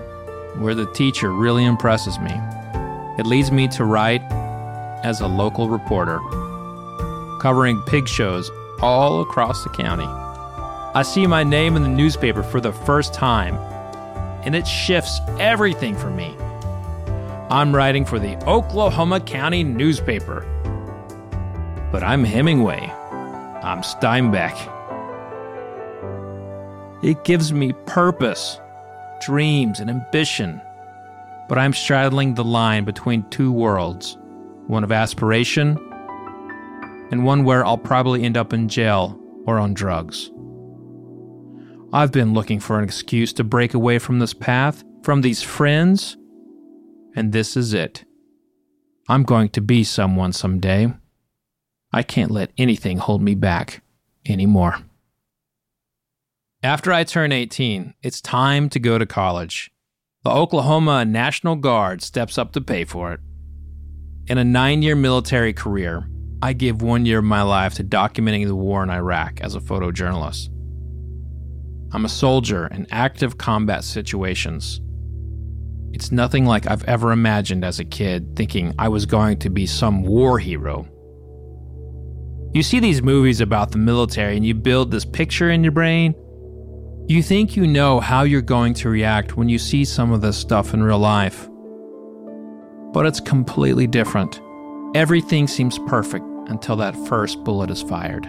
where 0.58 0.74
the 0.74 0.90
teacher 0.92 1.32
really 1.32 1.64
impresses 1.64 2.18
me. 2.18 2.32
It 3.18 3.26
leads 3.26 3.52
me 3.52 3.68
to 3.68 3.84
write 3.84 4.22
as 5.06 5.20
a 5.20 5.26
local 5.28 5.68
reporter, 5.68 6.18
covering 7.40 7.80
pig 7.82 8.08
shows 8.08 8.50
all 8.82 9.20
across 9.20 9.62
the 9.62 9.70
county. 9.70 10.04
I 10.04 11.02
see 11.02 11.28
my 11.28 11.44
name 11.44 11.76
in 11.76 11.84
the 11.84 11.88
newspaper 11.88 12.42
for 12.42 12.60
the 12.60 12.72
first 12.72 13.14
time, 13.14 13.54
and 14.44 14.56
it 14.56 14.66
shifts 14.66 15.20
everything 15.38 15.94
for 15.94 16.10
me. 16.10 16.36
I'm 17.48 17.72
writing 17.72 18.04
for 18.04 18.18
the 18.18 18.36
Oklahoma 18.48 19.20
County 19.20 19.62
newspaper. 19.62 20.44
But 21.92 22.02
I'm 22.02 22.24
Hemingway. 22.24 22.90
I'm 23.62 23.82
Steinbeck. 23.82 24.56
It 27.04 27.22
gives 27.22 27.52
me 27.52 27.72
purpose. 27.86 28.58
dreams, 29.20 29.78
and 29.78 29.88
ambition. 29.88 30.60
But 31.48 31.58
I'm 31.58 31.72
straddling 31.72 32.34
the 32.34 32.44
line 32.44 32.84
between 32.84 33.22
two 33.30 33.52
worlds 33.52 34.18
one 34.66 34.84
of 34.84 34.92
aspiration 34.92 35.78
and 37.10 37.24
one 37.24 37.44
where 37.44 37.64
I'll 37.64 37.78
probably 37.78 38.24
end 38.24 38.36
up 38.36 38.52
in 38.52 38.68
jail 38.68 39.18
or 39.46 39.58
on 39.58 39.74
drugs. 39.74 40.30
I've 41.92 42.12
been 42.12 42.34
looking 42.34 42.60
for 42.60 42.78
an 42.78 42.84
excuse 42.84 43.32
to 43.34 43.44
break 43.44 43.74
away 43.74 43.98
from 43.98 44.18
this 44.18 44.34
path, 44.34 44.84
from 45.02 45.22
these 45.22 45.42
friends, 45.42 46.16
and 47.14 47.32
this 47.32 47.56
is 47.56 47.72
it. 47.72 48.04
I'm 49.08 49.22
going 49.22 49.50
to 49.50 49.60
be 49.60 49.84
someone 49.84 50.32
someday. 50.32 50.92
I 51.92 52.02
can't 52.02 52.32
let 52.32 52.50
anything 52.58 52.98
hold 52.98 53.22
me 53.22 53.34
back 53.36 53.82
anymore. 54.28 54.78
After 56.62 56.92
I 56.92 57.04
turn 57.04 57.30
18, 57.30 57.94
it's 58.02 58.20
time 58.20 58.68
to 58.70 58.80
go 58.80 58.98
to 58.98 59.06
college. 59.06 59.70
The 60.24 60.30
Oklahoma 60.30 61.04
National 61.04 61.54
Guard 61.54 62.02
steps 62.02 62.36
up 62.36 62.52
to 62.52 62.60
pay 62.60 62.84
for 62.84 63.12
it. 63.12 63.20
In 64.28 64.38
a 64.38 64.44
nine 64.44 64.82
year 64.82 64.96
military 64.96 65.52
career, 65.52 66.08
I 66.42 66.52
give 66.52 66.82
one 66.82 67.06
year 67.06 67.18
of 67.18 67.24
my 67.24 67.42
life 67.42 67.74
to 67.74 67.84
documenting 67.84 68.46
the 68.46 68.56
war 68.56 68.82
in 68.82 68.90
Iraq 68.90 69.40
as 69.40 69.54
a 69.54 69.60
photojournalist. 69.60 70.48
I'm 71.92 72.04
a 72.04 72.08
soldier 72.08 72.66
in 72.66 72.88
active 72.90 73.38
combat 73.38 73.84
situations. 73.84 74.80
It's 75.92 76.10
nothing 76.10 76.44
like 76.44 76.66
I've 76.66 76.82
ever 76.84 77.12
imagined 77.12 77.64
as 77.64 77.78
a 77.78 77.84
kid, 77.84 78.34
thinking 78.34 78.74
I 78.80 78.88
was 78.88 79.06
going 79.06 79.38
to 79.38 79.50
be 79.50 79.64
some 79.64 80.02
war 80.02 80.40
hero. 80.40 80.88
You 82.52 82.64
see 82.64 82.80
these 82.80 83.02
movies 83.02 83.40
about 83.40 83.70
the 83.70 83.78
military 83.78 84.36
and 84.36 84.44
you 84.44 84.54
build 84.54 84.90
this 84.90 85.04
picture 85.04 85.50
in 85.50 85.62
your 85.62 85.72
brain. 85.72 86.16
You 87.06 87.22
think 87.22 87.54
you 87.54 87.64
know 87.64 88.00
how 88.00 88.24
you're 88.24 88.42
going 88.42 88.74
to 88.74 88.88
react 88.88 89.36
when 89.36 89.48
you 89.48 89.60
see 89.60 89.84
some 89.84 90.10
of 90.10 90.20
this 90.20 90.36
stuff 90.36 90.74
in 90.74 90.82
real 90.82 90.98
life. 90.98 91.48
But 92.96 93.04
it's 93.04 93.20
completely 93.20 93.86
different. 93.86 94.40
Everything 94.94 95.48
seems 95.48 95.78
perfect 95.80 96.24
until 96.48 96.76
that 96.76 96.96
first 97.06 97.44
bullet 97.44 97.70
is 97.70 97.82
fired. 97.82 98.26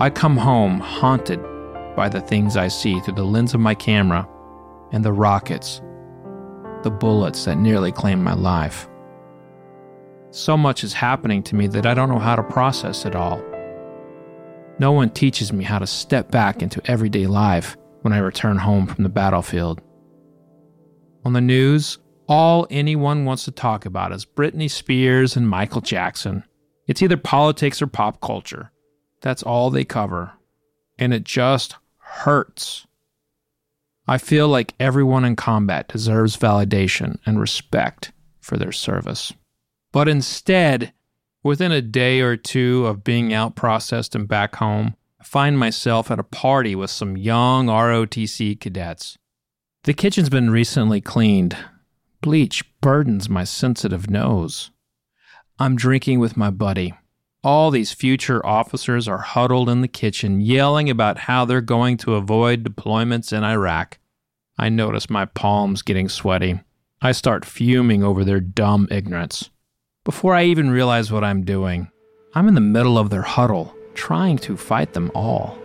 I 0.00 0.08
come 0.08 0.38
home 0.38 0.80
haunted 0.80 1.42
by 1.94 2.08
the 2.08 2.22
things 2.22 2.56
I 2.56 2.68
see 2.68 2.98
through 3.00 3.16
the 3.16 3.24
lens 3.24 3.52
of 3.52 3.60
my 3.60 3.74
camera 3.74 4.26
and 4.92 5.04
the 5.04 5.12
rockets, 5.12 5.82
the 6.84 6.90
bullets 6.90 7.44
that 7.44 7.58
nearly 7.58 7.92
claimed 7.92 8.22
my 8.22 8.32
life. 8.32 8.88
So 10.30 10.56
much 10.56 10.82
is 10.82 10.94
happening 10.94 11.42
to 11.42 11.54
me 11.54 11.66
that 11.66 11.84
I 11.84 11.92
don't 11.92 12.08
know 12.08 12.18
how 12.18 12.36
to 12.36 12.42
process 12.42 13.04
it 13.04 13.14
all. 13.14 13.44
No 14.78 14.92
one 14.92 15.10
teaches 15.10 15.52
me 15.52 15.64
how 15.64 15.80
to 15.80 15.86
step 15.86 16.30
back 16.30 16.62
into 16.62 16.80
everyday 16.90 17.26
life 17.26 17.76
when 18.00 18.14
I 18.14 18.18
return 18.20 18.56
home 18.56 18.86
from 18.86 19.04
the 19.04 19.10
battlefield. 19.10 19.82
On 21.26 21.34
the 21.34 21.42
news, 21.42 21.98
all 22.26 22.66
anyone 22.70 23.24
wants 23.24 23.44
to 23.44 23.50
talk 23.50 23.86
about 23.86 24.12
is 24.12 24.24
Britney 24.24 24.70
Spears 24.70 25.36
and 25.36 25.48
Michael 25.48 25.80
Jackson. 25.80 26.44
It's 26.86 27.02
either 27.02 27.16
politics 27.16 27.80
or 27.80 27.86
pop 27.86 28.20
culture. 28.20 28.70
That's 29.20 29.42
all 29.42 29.70
they 29.70 29.84
cover. 29.84 30.32
And 30.98 31.12
it 31.12 31.24
just 31.24 31.76
hurts. 31.98 32.86
I 34.06 34.18
feel 34.18 34.48
like 34.48 34.74
everyone 34.78 35.24
in 35.24 35.34
combat 35.34 35.88
deserves 35.88 36.36
validation 36.36 37.18
and 37.24 37.40
respect 37.40 38.12
for 38.40 38.56
their 38.56 38.72
service. 38.72 39.32
But 39.92 40.08
instead, 40.08 40.92
within 41.42 41.72
a 41.72 41.80
day 41.80 42.20
or 42.20 42.36
two 42.36 42.86
of 42.86 43.04
being 43.04 43.32
out 43.32 43.56
processed 43.56 44.14
and 44.14 44.28
back 44.28 44.56
home, 44.56 44.94
I 45.18 45.24
find 45.24 45.58
myself 45.58 46.10
at 46.10 46.18
a 46.18 46.24
party 46.24 46.74
with 46.74 46.90
some 46.90 47.16
young 47.16 47.68
ROTC 47.68 48.60
cadets. 48.60 49.16
The 49.84 49.94
kitchen's 49.94 50.28
been 50.28 50.50
recently 50.50 51.00
cleaned. 51.00 51.56
Bleach 52.24 52.64
burdens 52.80 53.28
my 53.28 53.44
sensitive 53.44 54.08
nose. 54.08 54.70
I'm 55.58 55.76
drinking 55.76 56.20
with 56.20 56.38
my 56.38 56.48
buddy. 56.48 56.94
All 57.42 57.70
these 57.70 57.92
future 57.92 58.44
officers 58.46 59.06
are 59.06 59.18
huddled 59.18 59.68
in 59.68 59.82
the 59.82 59.88
kitchen, 59.88 60.40
yelling 60.40 60.88
about 60.88 61.18
how 61.18 61.44
they're 61.44 61.60
going 61.60 61.98
to 61.98 62.14
avoid 62.14 62.64
deployments 62.64 63.30
in 63.30 63.44
Iraq. 63.44 63.98
I 64.56 64.70
notice 64.70 65.10
my 65.10 65.26
palms 65.26 65.82
getting 65.82 66.08
sweaty. 66.08 66.60
I 67.02 67.12
start 67.12 67.44
fuming 67.44 68.02
over 68.02 68.24
their 68.24 68.40
dumb 68.40 68.88
ignorance. 68.90 69.50
Before 70.02 70.34
I 70.34 70.44
even 70.44 70.70
realize 70.70 71.12
what 71.12 71.24
I'm 71.24 71.44
doing, 71.44 71.90
I'm 72.34 72.48
in 72.48 72.54
the 72.54 72.60
middle 72.62 72.96
of 72.96 73.10
their 73.10 73.20
huddle, 73.20 73.76
trying 73.92 74.38
to 74.38 74.56
fight 74.56 74.94
them 74.94 75.10
all. 75.14 75.58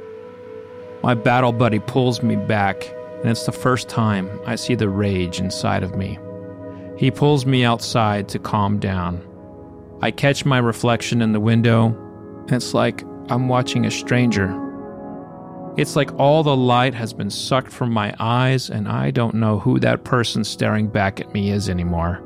My 1.04 1.14
battle 1.14 1.54
buddy 1.54 1.80
pulls 1.80 2.22
me 2.22 2.36
back, 2.36 2.84
and 3.22 3.30
it's 3.30 3.46
the 3.46 3.54
first 3.54 3.88
time 3.88 4.30
I 4.46 4.58
see 4.58 4.76
the 4.76 4.90
rage 4.90 5.40
inside 5.40 5.84
of 5.84 5.96
me. 5.96 6.20
He 7.00 7.12
pulls 7.12 7.46
me 7.46 7.64
outside 7.64 8.28
to 8.28 8.40
calm 8.40 8.78
down. 8.78 9.26
I 10.02 10.12
catch 10.12 10.44
my 10.44 10.58
reflection 10.58 11.22
in 11.22 11.32
the 11.32 11.40
window, 11.40 11.96
it's 12.50 12.74
like 12.74 13.06
I'm 13.30 13.48
watching 13.48 13.86
a 13.86 13.92
stranger. 13.92 14.54
It's 15.78 15.96
like 15.96 16.14
all 16.20 16.44
the 16.44 16.58
light 16.58 16.94
has 16.96 17.14
been 17.14 17.30
sucked 17.30 17.72
from 17.72 17.94
my 17.94 18.14
eyes, 18.20 18.70
and 18.70 18.90
I 18.90 19.12
don't 19.12 19.36
know 19.36 19.60
who 19.60 19.80
that 19.80 20.04
person 20.04 20.44
staring 20.44 20.90
back 20.90 21.22
at 21.22 21.34
me 21.34 21.52
is 21.52 21.70
anymore. 21.70 22.22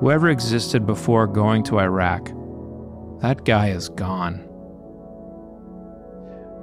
Whoever 0.00 0.28
existed 0.28 0.84
before 0.84 1.26
going 1.26 1.62
to 1.64 1.78
Iraq, 1.78 2.26
that 3.22 3.46
guy 3.46 3.70
is 3.70 3.88
gone. 3.88 4.46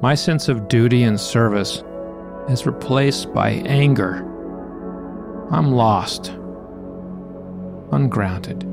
My 0.03 0.13
sense 0.13 0.49
of 0.49 0.67
duty 0.67 1.01
and 1.01 1.19
service 1.19 1.83
is 2.47 2.67
replaced 2.67 3.33
by 3.33 3.49
anger. 3.65 4.17
I'm 5.49 5.71
lost, 5.71 6.37
ungrounded. 7.93 8.63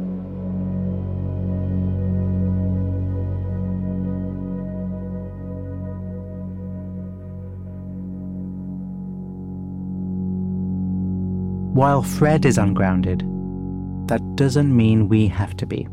While 11.75 12.03
Fred 12.03 12.45
is 12.45 12.59
ungrounded, 12.59 13.21
that 14.09 14.21
doesn't 14.37 14.75
mean 14.75 15.09
we 15.09 15.29
have 15.29 15.57
to 15.59 15.67
be. 15.67 15.87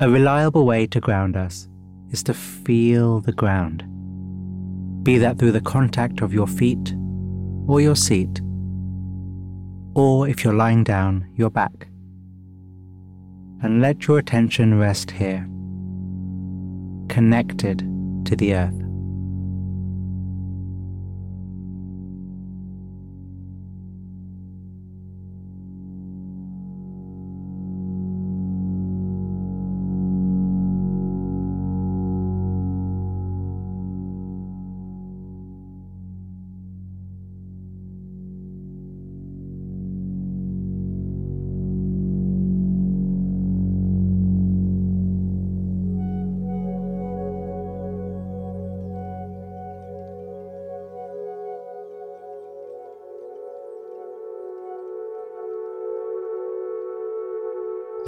A 0.00 0.08
reliable 0.08 0.64
way 0.64 0.86
to 0.86 1.00
ground 1.00 1.36
us 1.36 1.68
is 2.10 2.22
to 2.24 2.34
feel 2.34 3.20
the 3.20 3.32
ground, 3.32 3.84
be 5.02 5.18
that 5.18 5.38
through 5.38 5.52
the 5.52 5.60
contact 5.60 6.20
of 6.20 6.32
your 6.32 6.46
feet 6.46 6.94
or 7.66 7.80
your 7.80 7.96
seat, 7.96 8.40
or 9.94 10.28
if 10.28 10.44
you're 10.44 10.54
lying 10.54 10.84
down, 10.84 11.26
your 11.34 11.50
back. 11.50 11.88
And 13.62 13.80
let 13.82 14.06
your 14.06 14.18
attention 14.18 14.78
rest 14.78 15.10
here, 15.10 15.46
connected 17.08 17.78
to 18.24 18.36
the 18.36 18.54
earth. 18.54 18.79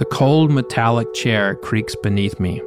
The 0.03 0.09
cold 0.09 0.51
metallic 0.51 1.13
chair 1.13 1.55
creaks 1.55 1.95
beneath 1.95 2.37
me. 2.37 2.61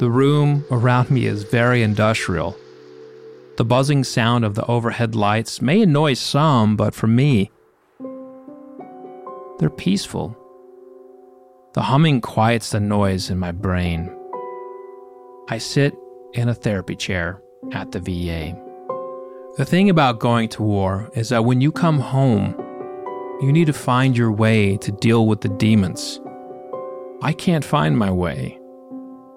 The 0.00 0.10
room 0.10 0.64
around 0.68 1.12
me 1.12 1.26
is 1.26 1.44
very 1.44 1.84
industrial. 1.84 2.56
The 3.56 3.64
buzzing 3.64 4.02
sound 4.02 4.44
of 4.44 4.56
the 4.56 4.66
overhead 4.66 5.14
lights 5.14 5.62
may 5.62 5.82
annoy 5.82 6.14
some, 6.14 6.74
but 6.74 6.92
for 6.92 7.06
me, 7.06 7.52
they're 9.60 9.70
peaceful. 9.70 10.36
The 11.74 11.82
humming 11.82 12.20
quiets 12.20 12.70
the 12.70 12.80
noise 12.80 13.30
in 13.30 13.38
my 13.38 13.52
brain. 13.52 14.10
I 15.48 15.58
sit 15.58 15.94
in 16.32 16.48
a 16.48 16.54
therapy 16.54 16.96
chair 16.96 17.40
at 17.70 17.92
the 17.92 18.00
VA. 18.00 18.60
The 19.56 19.64
thing 19.64 19.88
about 19.88 20.18
going 20.18 20.48
to 20.48 20.64
war 20.64 21.08
is 21.14 21.28
that 21.28 21.44
when 21.44 21.60
you 21.60 21.70
come 21.70 22.00
home, 22.00 22.60
you 23.40 23.52
need 23.52 23.66
to 23.66 23.72
find 23.72 24.16
your 24.16 24.32
way 24.32 24.78
to 24.78 24.90
deal 24.90 25.26
with 25.26 25.42
the 25.42 25.48
demons. 25.48 26.20
I 27.22 27.32
can't 27.32 27.64
find 27.64 27.98
my 27.98 28.10
way. 28.10 28.58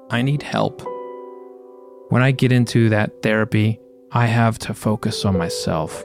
I 0.10 0.22
need 0.22 0.42
help. 0.42 0.82
When 2.08 2.22
I 2.22 2.32
get 2.32 2.52
into 2.52 2.90
that 2.90 3.22
therapy, 3.22 3.80
I 4.12 4.26
have 4.26 4.58
to 4.60 4.74
focus 4.74 5.26
on 5.26 5.38
myself. 5.38 6.04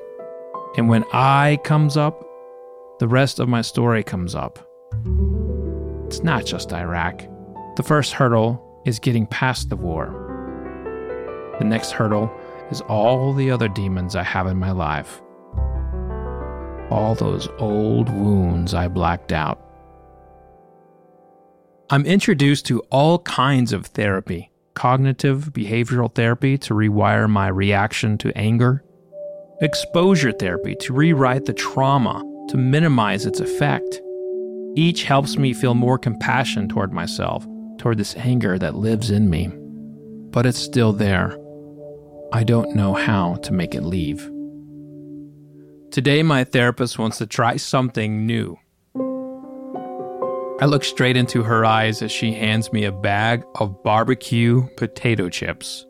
And 0.76 0.88
when 0.88 1.04
I 1.12 1.58
comes 1.64 1.96
up, 1.96 2.20
the 2.98 3.08
rest 3.08 3.38
of 3.38 3.48
my 3.48 3.62
story 3.62 4.02
comes 4.02 4.34
up. 4.34 4.58
It's 6.06 6.22
not 6.22 6.44
just 6.44 6.72
Iraq. 6.72 7.22
The 7.76 7.82
first 7.82 8.12
hurdle 8.12 8.82
is 8.84 8.98
getting 8.98 9.26
past 9.26 9.70
the 9.70 9.76
war. 9.76 10.20
The 11.58 11.64
next 11.64 11.92
hurdle 11.92 12.30
is 12.70 12.80
all 12.82 13.32
the 13.32 13.50
other 13.50 13.68
demons 13.68 14.16
I 14.16 14.24
have 14.24 14.48
in 14.48 14.58
my 14.58 14.72
life. 14.72 15.20
All 16.90 17.14
those 17.14 17.48
old 17.58 18.08
wounds 18.08 18.74
I 18.74 18.88
blacked 18.88 19.32
out. 19.32 19.60
I'm 21.90 22.06
introduced 22.06 22.66
to 22.66 22.80
all 22.90 23.18
kinds 23.20 23.72
of 23.72 23.86
therapy 23.86 24.50
cognitive 24.74 25.52
behavioral 25.52 26.14
therapy 26.14 26.58
to 26.58 26.74
rewire 26.74 27.28
my 27.30 27.48
reaction 27.48 28.18
to 28.18 28.36
anger, 28.36 28.84
exposure 29.60 30.32
therapy 30.32 30.74
to 30.74 30.92
rewrite 30.92 31.44
the 31.44 31.52
trauma 31.52 32.22
to 32.48 32.56
minimize 32.56 33.24
its 33.24 33.40
effect. 33.40 34.00
Each 34.76 35.04
helps 35.04 35.38
me 35.38 35.54
feel 35.54 35.74
more 35.74 35.98
compassion 35.98 36.68
toward 36.68 36.92
myself, 36.92 37.46
toward 37.78 37.98
this 37.98 38.16
anger 38.16 38.58
that 38.58 38.74
lives 38.74 39.10
in 39.10 39.30
me. 39.30 39.48
But 40.30 40.46
it's 40.46 40.58
still 40.58 40.92
there. 40.92 41.38
I 42.32 42.42
don't 42.42 42.74
know 42.74 42.94
how 42.94 43.36
to 43.36 43.52
make 43.52 43.74
it 43.74 43.84
leave. 43.84 44.28
Today, 45.94 46.24
my 46.24 46.42
therapist 46.42 46.98
wants 46.98 47.18
to 47.18 47.26
try 47.28 47.54
something 47.54 48.26
new. 48.26 48.58
I 50.60 50.66
look 50.66 50.82
straight 50.82 51.16
into 51.16 51.44
her 51.44 51.64
eyes 51.64 52.02
as 52.02 52.10
she 52.10 52.32
hands 52.32 52.72
me 52.72 52.84
a 52.84 52.90
bag 52.90 53.44
of 53.60 53.80
barbecue 53.84 54.66
potato 54.76 55.28
chips. 55.28 55.86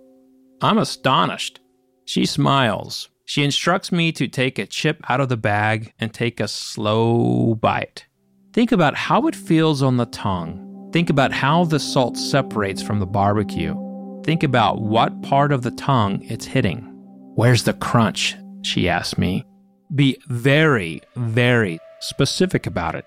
I'm 0.60 0.76
astonished. 0.76 1.60
She 2.04 2.26
smiles. 2.26 3.08
She 3.24 3.44
instructs 3.44 3.90
me 3.90 4.12
to 4.12 4.28
take 4.28 4.58
a 4.58 4.66
chip 4.66 5.00
out 5.08 5.22
of 5.22 5.30
the 5.30 5.38
bag 5.38 5.94
and 5.98 6.12
take 6.12 6.38
a 6.38 6.48
slow 6.48 7.54
bite. 7.54 8.04
Think 8.52 8.72
about 8.72 8.94
how 8.94 9.26
it 9.26 9.34
feels 9.34 9.82
on 9.82 9.96
the 9.96 10.04
tongue. 10.04 10.90
Think 10.92 11.08
about 11.08 11.32
how 11.32 11.64
the 11.64 11.80
salt 11.80 12.18
separates 12.18 12.82
from 12.82 13.00
the 13.00 13.06
barbecue. 13.06 13.74
Think 14.22 14.42
about 14.42 14.82
what 14.82 15.22
part 15.22 15.50
of 15.50 15.62
the 15.62 15.70
tongue 15.70 16.20
it's 16.24 16.44
hitting. 16.44 16.90
Where's 17.36 17.64
the 17.64 17.72
crunch? 17.72 18.36
She 18.60 18.86
asks 18.86 19.16
me. 19.16 19.46
Be 19.94 20.18
very, 20.26 21.02
very 21.14 21.78
specific 22.00 22.66
about 22.66 22.96
it. 22.96 23.04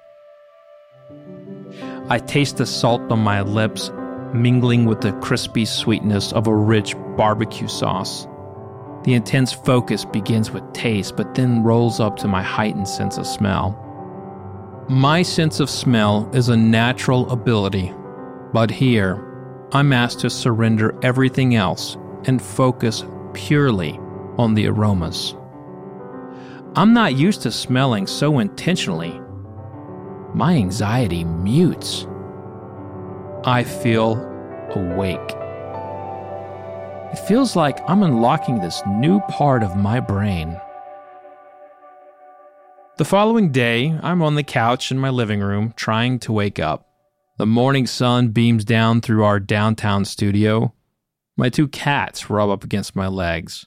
I 2.08 2.20
taste 2.20 2.58
the 2.58 2.66
salt 2.66 3.02
on 3.12 3.20
my 3.20 3.42
lips, 3.42 3.92
mingling 4.34 4.86
with 4.86 5.02
the 5.02 5.12
crispy 5.14 5.66
sweetness 5.66 6.32
of 6.32 6.48
a 6.48 6.56
rich 6.56 6.96
barbecue 7.18 7.68
sauce. 7.68 8.26
The 9.04 9.16
intense 9.16 9.52
focus 9.52 10.06
begins 10.06 10.52
with 10.52 10.72
taste, 10.72 11.18
but 11.18 11.36
then 11.36 11.64
rolls 11.64 12.00
up 12.00 12.16
to 12.18 12.28
my 12.28 12.42
heightened 12.42 12.88
sense 12.88 13.18
of 13.18 13.28
smell. 13.28 13.84
My 14.88 15.24
sense 15.24 15.60
of 15.60 15.70
smell 15.70 16.30
is 16.34 16.48
a 16.48 16.56
natural 16.56 17.30
ability, 17.30 17.94
but 18.54 18.72
here, 18.72 19.24
I'm 19.74 19.92
asked 19.92 20.22
to 20.22 20.30
surrender 20.30 20.98
everything 21.04 21.56
else 21.56 21.98
and 22.24 22.42
focus 22.42 23.04
purely 23.34 24.00
on 24.38 24.54
the 24.54 24.68
aromas. 24.68 25.36
I'm 26.76 26.94
not 26.94 27.16
used 27.16 27.42
to 27.42 27.52
smelling 27.52 28.06
so 28.06 28.40
intentionally. 28.40 29.20
My 30.34 30.54
anxiety 30.54 31.24
mutes. 31.24 32.06
I 33.44 33.64
feel 33.64 34.16
awake. 34.76 35.36
It 37.12 37.20
feels 37.28 37.56
like 37.56 37.80
I'm 37.90 38.04
unlocking 38.04 38.60
this 38.60 38.82
new 38.88 39.22
part 39.22 39.64
of 39.64 39.76
my 39.76 40.00
brain. 40.00 40.60
The 42.98 43.06
following 43.06 43.52
day, 43.52 43.98
I'm 44.04 44.22
on 44.22 44.36
the 44.36 44.44
couch 44.44 44.92
in 44.92 45.00
my 45.00 45.10
living 45.10 45.40
room 45.40 45.74
trying 45.76 46.20
to 46.20 46.34
wake 46.34 46.60
up. 46.60 46.90
The 47.38 47.46
morning 47.46 47.88
sun 47.88 48.30
beams 48.30 48.66
down 48.66 49.02
through 49.02 49.24
our 49.24 49.40
downtown 49.40 50.04
studio. 50.04 50.74
My 51.38 51.50
two 51.50 51.68
cats 51.68 52.30
rub 52.30 52.50
up 52.50 52.64
against 52.64 52.96
my 52.96 53.08
legs. 53.08 53.66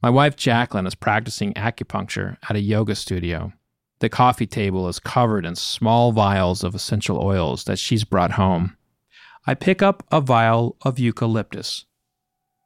My 0.00 0.10
wife 0.10 0.36
Jacqueline 0.36 0.86
is 0.86 0.94
practicing 0.94 1.54
acupuncture 1.54 2.36
at 2.48 2.54
a 2.54 2.60
yoga 2.60 2.94
studio. 2.94 3.52
The 3.98 4.08
coffee 4.08 4.46
table 4.46 4.86
is 4.86 5.00
covered 5.00 5.44
in 5.44 5.56
small 5.56 6.12
vials 6.12 6.62
of 6.62 6.76
essential 6.76 7.20
oils 7.20 7.64
that 7.64 7.80
she's 7.80 8.04
brought 8.04 8.32
home. 8.32 8.76
I 9.44 9.54
pick 9.54 9.82
up 9.82 10.04
a 10.12 10.20
vial 10.20 10.76
of 10.82 11.00
eucalyptus, 11.00 11.84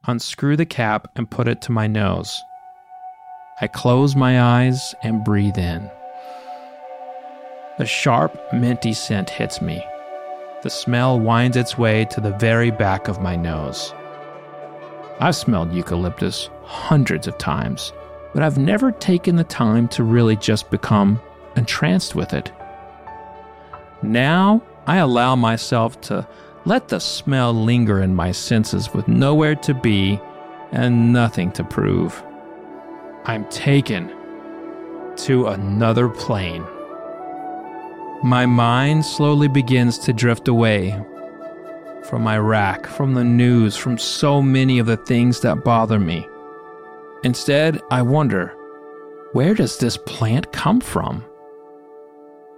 unscrew 0.07 0.59
the 0.59 0.67
cap, 0.67 1.09
and 1.17 1.31
put 1.31 1.49
it 1.49 1.63
to 1.63 1.73
my 1.73 1.87
nose. 1.87 2.39
I 3.63 3.67
close 3.67 4.15
my 4.15 4.43
eyes 4.43 4.95
and 5.03 5.25
breathe 5.25 5.57
in. 5.57 5.91
The 7.79 7.87
sharp, 7.87 8.39
minty 8.53 8.93
scent 8.93 9.31
hits 9.31 9.63
me. 9.63 9.83
The 10.63 10.71
smell 10.71 11.19
winds 11.19 11.57
its 11.57 11.79
way 11.79 12.05
to 12.11 12.21
the 12.21 12.37
very 12.37 12.71
back 12.71 13.09
of 13.09 13.23
my 13.23 13.37
nose. 13.37 13.95
I've 15.21 15.37
smelled 15.37 15.73
eucalyptus 15.73 16.51
hundreds 16.65 17.27
of 17.27 17.39
times, 17.39 17.93
but 18.35 18.43
I've 18.43 18.59
never 18.59 18.91
taken 18.93 19.37
the 19.37 19.45
time 19.45 19.89
to 19.89 20.03
really 20.03 20.37
just 20.37 20.71
become 20.71 21.21
entranced 21.57 22.15
with 22.15 22.33
it. 22.33 22.51
Now 24.03 24.63
I 24.87 24.97
allow 24.97 25.37
myself 25.37 26.01
to 26.03 26.27
let 26.65 26.89
the 26.89 27.01
smell 27.01 27.53
linger 27.53 28.01
in 28.01 28.15
my 28.15 28.33
senses 28.33 28.93
with 28.95 29.09
nowhere 29.09 29.55
to 29.57 29.75
be 29.75 30.21
and 30.73 31.13
nothing 31.13 31.53
to 31.53 31.65
prove. 31.65 32.23
I'm 33.25 33.49
taken 33.51 34.13
to 35.19 35.49
another 35.49 36.09
plane. 36.09 36.65
My 38.25 38.47
mind 38.47 39.05
slowly 39.05 39.49
begins 39.49 39.99
to 39.99 40.13
drift 40.13 40.49
away 40.49 41.01
from 42.05 42.27
Iraq, 42.27 42.87
from 42.87 43.15
the 43.15 43.25
news, 43.25 43.77
from 43.77 43.99
so 43.99 44.43
many 44.43 44.79
of 44.79 44.87
the 44.87 44.97
things 44.97 45.41
that 45.41 45.65
bother 45.65 45.99
me. 45.99 46.27
Instead, 47.25 47.81
I 47.91 48.03
wonder 48.03 48.55
where 49.33 49.55
does 49.55 49.79
this 49.79 49.97
plant 49.97 50.53
come 50.53 50.81
from? 50.81 51.25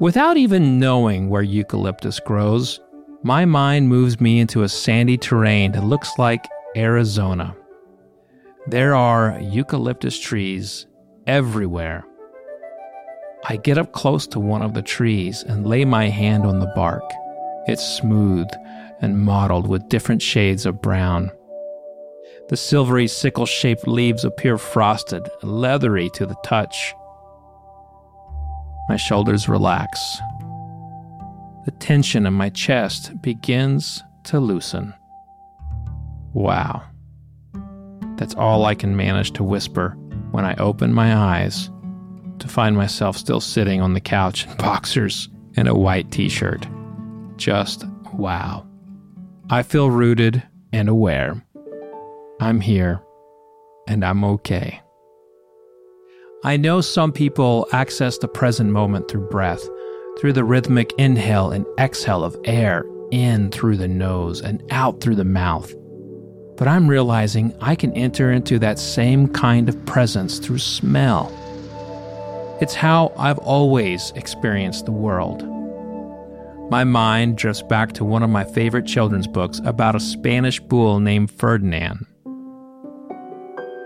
Without 0.00 0.36
even 0.36 0.80
knowing 0.80 1.28
where 1.28 1.42
eucalyptus 1.42 2.18
grows, 2.20 2.80
my 3.22 3.44
mind 3.44 3.88
moves 3.88 4.20
me 4.20 4.40
into 4.40 4.62
a 4.62 4.68
sandy 4.68 5.16
terrain 5.16 5.72
that 5.72 5.84
looks 5.84 6.10
like 6.18 6.48
Arizona. 6.76 7.56
There 8.66 8.94
are 8.94 9.38
eucalyptus 9.40 10.18
trees 10.18 10.86
everywhere. 11.26 12.04
I 13.44 13.56
get 13.56 13.78
up 13.78 13.92
close 13.92 14.26
to 14.28 14.40
one 14.40 14.62
of 14.62 14.74
the 14.74 14.82
trees 14.82 15.42
and 15.42 15.66
lay 15.66 15.84
my 15.84 16.08
hand 16.08 16.44
on 16.44 16.60
the 16.60 16.72
bark. 16.74 17.04
It's 17.66 17.84
smooth 17.84 18.48
and 19.04 19.20
mottled 19.20 19.68
with 19.68 19.88
different 19.90 20.22
shades 20.22 20.64
of 20.64 20.80
brown. 20.80 21.30
The 22.48 22.56
silvery 22.56 23.06
sickle 23.06 23.44
shaped 23.44 23.86
leaves 23.86 24.24
appear 24.24 24.56
frosted 24.56 25.28
leathery 25.42 26.08
to 26.14 26.24
the 26.24 26.36
touch. 26.42 26.94
My 28.88 28.96
shoulders 28.96 29.48
relax. 29.48 30.00
The 31.66 31.70
tension 31.78 32.26
in 32.26 32.32
my 32.32 32.48
chest 32.48 33.20
begins 33.22 34.02
to 34.24 34.40
loosen. 34.40 34.94
Wow. 36.32 36.82
That's 38.16 38.34
all 38.34 38.64
I 38.64 38.74
can 38.74 38.96
manage 38.96 39.32
to 39.32 39.44
whisper 39.44 39.90
when 40.30 40.46
I 40.46 40.54
open 40.56 40.94
my 40.94 41.14
eyes 41.14 41.70
to 42.38 42.48
find 42.48 42.74
myself 42.76 43.16
still 43.18 43.40
sitting 43.40 43.82
on 43.82 43.92
the 43.92 44.00
couch 44.00 44.46
in 44.46 44.56
boxers 44.58 45.28
and 45.56 45.68
a 45.68 45.74
white 45.74 46.10
t 46.10 46.28
shirt. 46.30 46.66
Just 47.36 47.84
wow. 48.14 48.66
I 49.54 49.62
feel 49.62 49.88
rooted 49.88 50.42
and 50.72 50.88
aware. 50.88 51.40
I'm 52.40 52.60
here 52.60 53.00
and 53.86 54.04
I'm 54.04 54.24
okay. 54.24 54.80
I 56.42 56.56
know 56.56 56.80
some 56.80 57.12
people 57.12 57.68
access 57.70 58.18
the 58.18 58.26
present 58.26 58.72
moment 58.72 59.08
through 59.08 59.28
breath, 59.28 59.64
through 60.18 60.32
the 60.32 60.42
rhythmic 60.42 60.92
inhale 60.98 61.52
and 61.52 61.64
exhale 61.78 62.24
of 62.24 62.36
air 62.42 62.84
in 63.12 63.52
through 63.52 63.76
the 63.76 63.86
nose 63.86 64.40
and 64.40 64.60
out 64.72 65.00
through 65.00 65.14
the 65.14 65.24
mouth. 65.24 65.72
But 66.56 66.66
I'm 66.66 66.90
realizing 66.90 67.54
I 67.60 67.76
can 67.76 67.92
enter 67.92 68.32
into 68.32 68.58
that 68.58 68.80
same 68.80 69.28
kind 69.28 69.68
of 69.68 69.86
presence 69.86 70.40
through 70.40 70.58
smell. 70.58 71.30
It's 72.60 72.74
how 72.74 73.12
I've 73.16 73.38
always 73.38 74.10
experienced 74.16 74.86
the 74.86 74.90
world. 74.90 75.53
My 76.74 76.82
mind 76.82 77.38
drifts 77.38 77.62
back 77.62 77.92
to 77.92 78.04
one 78.04 78.24
of 78.24 78.30
my 78.30 78.42
favorite 78.42 78.84
children's 78.84 79.28
books 79.28 79.60
about 79.64 79.94
a 79.94 80.00
Spanish 80.00 80.58
bull 80.58 80.98
named 80.98 81.30
Ferdinand. 81.30 82.04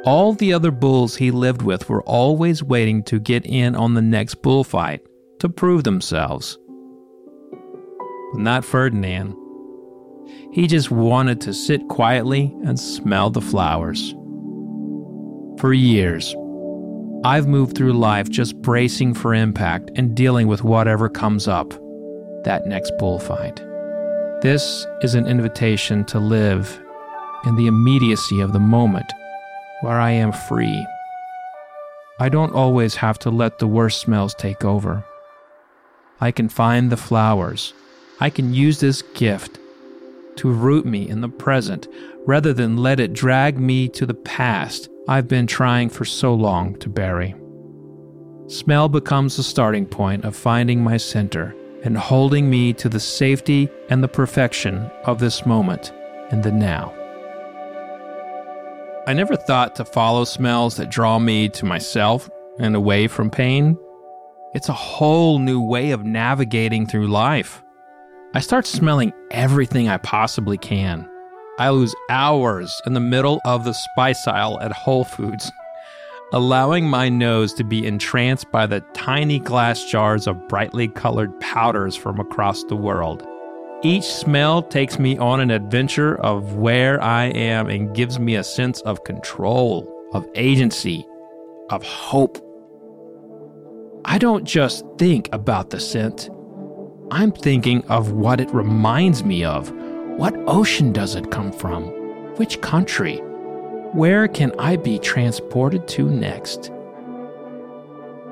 All 0.06 0.32
the 0.32 0.54
other 0.54 0.70
bulls 0.70 1.14
he 1.14 1.30
lived 1.30 1.60
with 1.60 1.90
were 1.90 2.02
always 2.04 2.62
waiting 2.62 3.02
to 3.02 3.20
get 3.20 3.44
in 3.44 3.76
on 3.76 3.92
the 3.92 4.00
next 4.00 4.36
bullfight 4.36 5.02
to 5.40 5.50
prove 5.50 5.84
themselves. 5.84 6.56
But 8.32 8.40
not 8.40 8.64
Ferdinand. 8.64 9.36
He 10.54 10.66
just 10.66 10.90
wanted 10.90 11.42
to 11.42 11.52
sit 11.52 11.86
quietly 11.88 12.56
and 12.64 12.80
smell 12.80 13.28
the 13.28 13.42
flowers. 13.42 14.14
For 15.60 15.74
years, 15.74 16.34
I've 17.22 17.46
moved 17.46 17.76
through 17.76 17.92
life 17.92 18.30
just 18.30 18.56
bracing 18.62 19.12
for 19.12 19.34
impact 19.34 19.90
and 19.94 20.16
dealing 20.16 20.46
with 20.46 20.64
whatever 20.64 21.10
comes 21.10 21.46
up 21.46 21.74
that 22.48 22.66
next 22.66 22.96
bullfight. 22.96 23.56
This 24.40 24.86
is 25.02 25.14
an 25.14 25.26
invitation 25.26 26.02
to 26.06 26.18
live 26.18 26.80
in 27.44 27.56
the 27.56 27.66
immediacy 27.66 28.40
of 28.40 28.54
the 28.54 28.58
moment 28.58 29.12
where 29.82 30.00
I 30.00 30.12
am 30.12 30.32
free. 30.32 30.86
I 32.18 32.30
don't 32.30 32.54
always 32.54 32.96
have 32.96 33.18
to 33.18 33.30
let 33.30 33.58
the 33.58 33.66
worst 33.66 34.00
smells 34.00 34.34
take 34.34 34.64
over. 34.64 35.04
I 36.22 36.30
can 36.30 36.48
find 36.48 36.90
the 36.90 36.96
flowers. 36.96 37.74
I 38.18 38.30
can 38.30 38.54
use 38.54 38.80
this 38.80 39.02
gift 39.02 39.58
to 40.36 40.50
root 40.50 40.86
me 40.86 41.06
in 41.06 41.20
the 41.20 41.28
present 41.28 41.86
rather 42.24 42.54
than 42.54 42.78
let 42.78 42.98
it 42.98 43.12
drag 43.12 43.58
me 43.58 43.90
to 43.90 44.06
the 44.06 44.14
past 44.14 44.88
I've 45.06 45.28
been 45.28 45.46
trying 45.46 45.90
for 45.90 46.06
so 46.06 46.32
long 46.32 46.78
to 46.78 46.88
bury. 46.88 47.34
Smell 48.46 48.88
becomes 48.88 49.36
the 49.36 49.42
starting 49.42 49.84
point 49.84 50.24
of 50.24 50.34
finding 50.34 50.82
my 50.82 50.96
center 50.96 51.54
and 51.84 51.96
holding 51.96 52.50
me 52.50 52.72
to 52.74 52.88
the 52.88 53.00
safety 53.00 53.68
and 53.88 54.02
the 54.02 54.08
perfection 54.08 54.90
of 55.04 55.18
this 55.18 55.46
moment 55.46 55.92
and 56.30 56.42
the 56.42 56.52
now. 56.52 56.92
I 59.06 59.14
never 59.14 59.36
thought 59.36 59.76
to 59.76 59.84
follow 59.84 60.24
smells 60.24 60.76
that 60.76 60.90
draw 60.90 61.18
me 61.18 61.48
to 61.50 61.64
myself 61.64 62.28
and 62.58 62.76
away 62.76 63.08
from 63.08 63.30
pain. 63.30 63.78
It's 64.54 64.68
a 64.68 64.74
whole 64.74 65.38
new 65.38 65.60
way 65.60 65.92
of 65.92 66.04
navigating 66.04 66.86
through 66.86 67.08
life. 67.08 67.62
I 68.34 68.40
start 68.40 68.66
smelling 68.66 69.12
everything 69.30 69.88
I 69.88 69.96
possibly 69.96 70.58
can. 70.58 71.08
I 71.58 71.70
lose 71.70 71.94
hours 72.10 72.82
in 72.86 72.92
the 72.92 73.00
middle 73.00 73.40
of 73.44 73.64
the 73.64 73.72
spice 73.72 74.28
aisle 74.28 74.60
at 74.60 74.72
Whole 74.72 75.04
Foods, 75.04 75.50
allowing 76.32 76.86
my 76.86 77.08
nose 77.08 77.54
to 77.54 77.64
be 77.64 77.86
entranced 77.86 78.50
by 78.50 78.66
the 78.66 78.80
tiny 78.94 79.38
glass 79.38 79.84
jars 79.84 80.26
of 80.26 80.48
brightly 80.48 80.88
colored 80.88 81.38
powders 81.40 81.96
from 81.96 82.20
across 82.20 82.64
the 82.64 82.76
world. 82.76 83.26
Each 83.82 84.04
smell 84.04 84.62
takes 84.62 84.98
me 84.98 85.16
on 85.18 85.40
an 85.40 85.50
adventure 85.50 86.16
of 86.20 86.56
where 86.56 87.00
I 87.02 87.26
am 87.26 87.68
and 87.68 87.94
gives 87.94 88.18
me 88.18 88.34
a 88.34 88.44
sense 88.44 88.80
of 88.82 89.04
control, 89.04 89.88
of 90.12 90.26
agency, 90.34 91.06
of 91.70 91.82
hope. 91.82 92.38
I 94.04 94.18
don't 94.18 94.44
just 94.44 94.84
think 94.98 95.28
about 95.32 95.70
the 95.70 95.80
scent, 95.80 96.28
I'm 97.10 97.32
thinking 97.32 97.84
of 97.86 98.12
what 98.12 98.38
it 98.38 98.52
reminds 98.52 99.24
me 99.24 99.42
of 99.42 99.70
what 100.18 100.34
ocean 100.46 100.92
does 100.92 101.14
it 101.14 101.30
come 101.30 101.52
from? 101.52 101.84
Which 102.36 102.60
country? 102.60 103.22
Where 103.92 104.28
can 104.28 104.52
I 104.58 104.76
be 104.76 104.98
transported 104.98 105.88
to 105.88 106.08
next? 106.08 106.70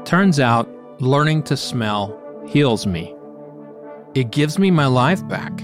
Turns 0.04 0.38
out, 0.38 0.68
learning 1.00 1.42
to 1.44 1.56
smell 1.56 2.18
heals 2.46 2.86
me. 2.86 3.14
It 4.14 4.30
gives 4.30 4.58
me 4.58 4.70
my 4.70 4.86
life 4.86 5.26
back. 5.28 5.56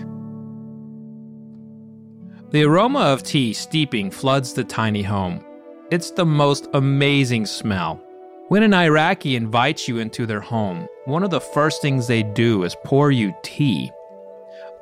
The 2.51 2.65
aroma 2.65 3.01
of 3.01 3.23
tea 3.23 3.53
steeping 3.53 4.11
floods 4.11 4.53
the 4.53 4.65
tiny 4.65 5.03
home. 5.03 5.45
It's 5.91 6.11
the 6.11 6.27
most 6.27 6.69
amazing 6.75 7.47
smell. 7.47 8.01
When 8.49 8.63
an 8.63 8.75
Iraqi 8.75 9.37
invites 9.37 9.89
you 9.89 9.99
into 9.99 10.27
their 10.27 10.41
home, 10.41 10.87
one 11.07 11.23
of 11.23 11.31
the 11.31 11.41
first 11.41 11.81
things 11.81 12.07
they 12.07 12.23
do 12.23 12.65
is 12.65 12.77
pour 12.85 13.11
you 13.11 13.35
tea 13.43 13.91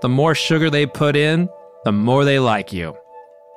the 0.01 0.09
more 0.09 0.35
sugar 0.35 0.71
they 0.71 0.87
put 0.87 1.15
in, 1.15 1.49
the 1.85 1.93
more 1.93 2.25
they 2.25 2.39
like 2.39 2.73
you. 2.73 2.97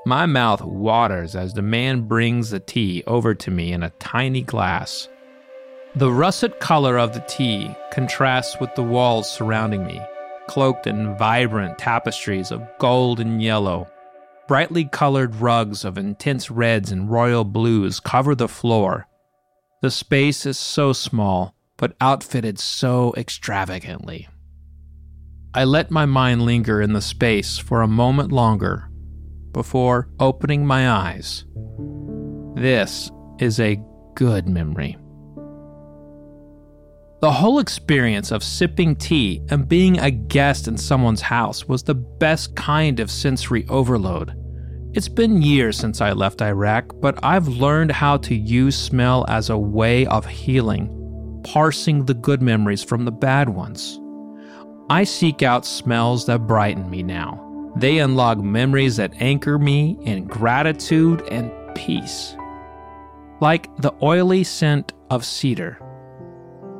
My 0.06 0.26
mouth 0.26 0.62
waters 0.62 1.34
as 1.34 1.54
the 1.54 1.62
man 1.62 2.02
brings 2.02 2.50
the 2.50 2.60
tea 2.60 3.04
over 3.08 3.34
to 3.36 3.50
me 3.50 3.72
in 3.72 3.84
a 3.84 3.90
tiny 4.00 4.42
glass. 4.42 5.08
The 5.96 6.12
russet 6.12 6.60
color 6.60 6.98
of 6.98 7.14
the 7.14 7.22
tea 7.22 7.74
contrasts 7.90 8.60
with 8.60 8.76
the 8.76 8.84
walls 8.84 9.32
surrounding 9.32 9.86
me, 9.86 10.02
cloaked 10.48 10.88
in 10.88 11.18
vibrant 11.18 11.78
tapestries 11.78 12.52
of 12.52 12.68
gold 12.80 13.22
and 13.22 13.42
yellow. 13.42 13.88
Brightly 14.46 14.84
colored 14.84 15.36
rugs 15.36 15.86
of 15.86 15.98
intense 15.98 16.52
reds 16.52 16.92
and 16.92 17.10
royal 17.10 17.46
blues 17.46 18.02
cover 18.02 18.36
the 18.36 18.50
floor. 18.50 19.08
The 19.82 19.92
space 19.92 20.46
is 20.46 20.60
so 20.60 20.92
small, 20.92 21.56
but 21.78 21.96
outfitted 22.02 22.60
so 22.60 23.14
extravagantly. 23.16 24.28
I 25.54 25.64
let 25.64 25.92
my 25.92 26.06
mind 26.06 26.42
linger 26.42 26.82
in 26.82 26.92
the 26.92 27.02
space 27.02 27.58
for 27.58 27.82
a 27.82 27.88
moment 27.88 28.34
longer 28.34 28.90
before 29.54 30.10
opening 30.20 30.66
my 30.66 30.90
eyes. 30.90 31.46
This 32.56 33.12
is 33.40 33.60
a 33.60 33.82
good 34.16 34.48
memory. 34.48 34.98
The 37.22 37.32
whole 37.32 37.60
experience 37.60 38.32
of 38.32 38.44
sipping 38.44 38.98
tea 38.98 39.42
and 39.50 39.70
being 39.70 39.98
a 39.98 40.12
guest 40.12 40.68
in 40.68 40.78
someone's 40.78 41.22
house 41.22 41.66
was 41.68 41.84
the 41.84 41.96
best 41.96 42.54
kind 42.58 43.00
of 43.00 43.10
sensory 43.10 43.66
overload. 43.70 44.34
It's 44.94 45.08
been 45.08 45.42
years 45.42 45.78
since 45.78 46.02
I 46.02 46.12
left 46.12 46.42
Iraq, 46.42 46.94
but 47.00 47.18
I've 47.24 47.48
learned 47.48 47.92
how 47.92 48.18
to 48.18 48.36
use 48.36 48.78
smell 48.78 49.26
as 49.30 49.50
a 49.50 49.58
way 49.58 50.06
of 50.06 50.26
healing, 50.26 51.42
parsing 51.46 52.06
the 52.06 52.14
good 52.14 52.42
memories 52.42 52.84
from 52.84 53.06
the 53.06 53.12
bad 53.12 53.50
ones. 53.50 54.00
I 54.90 55.06
seek 55.06 55.42
out 55.42 55.66
smells 55.66 56.26
that 56.26 56.46
brighten 56.46 56.90
me 56.90 57.04
now. 57.04 57.43
They 57.76 58.00
unlock 58.00 58.38
memories 58.38 58.98
that 58.98 59.14
anchor 59.20 59.58
me 59.58 59.98
in 60.02 60.26
gratitude 60.26 61.24
and 61.32 61.52
peace. 61.76 62.36
Like 63.42 63.76
the 63.78 63.94
oily 64.02 64.44
scent 64.44 64.94
of 65.10 65.26
cedar, 65.26 65.80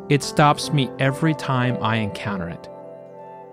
it 0.10 0.22
stops 0.22 0.72
me 0.72 0.90
every 1.00 1.34
time 1.34 1.78
I 1.82 1.98
encounter 1.98 2.48
it. 2.50 2.70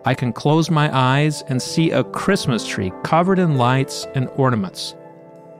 I 0.04 0.14
can 0.14 0.32
close 0.32 0.70
my 0.70 0.94
eyes 0.96 1.42
and 1.48 1.60
see 1.60 1.90
a 1.90 2.04
Christmas 2.04 2.66
tree 2.66 2.92
covered 3.04 3.38
in 3.38 3.56
lights 3.56 4.06
and 4.14 4.28
ornaments. 4.36 4.94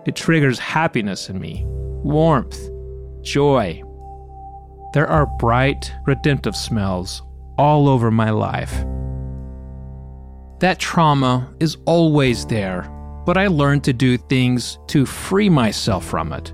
It 0.07 0.17
triggers 0.17 0.59
happiness 0.59 1.29
in 1.29 1.39
me, 1.39 1.65
warmth, 1.67 2.59
joy. 3.23 3.83
There 4.93 5.07
are 5.07 5.27
bright, 5.39 5.93
redemptive 6.07 6.57
smells 6.57 7.23
all 7.59 7.89
over 7.89 8.11
my 8.11 8.31
life. 8.31 8.85
That 10.61 10.79
trauma 10.79 11.51
is 11.59 11.79
always 11.87 12.45
there, 12.45 12.83
but 13.25 13.39
I 13.39 13.47
learned 13.47 13.83
to 13.85 13.95
do 13.95 14.19
things 14.19 14.79
to 14.89 15.07
free 15.07 15.49
myself 15.49 16.05
from 16.05 16.35
it. 16.35 16.53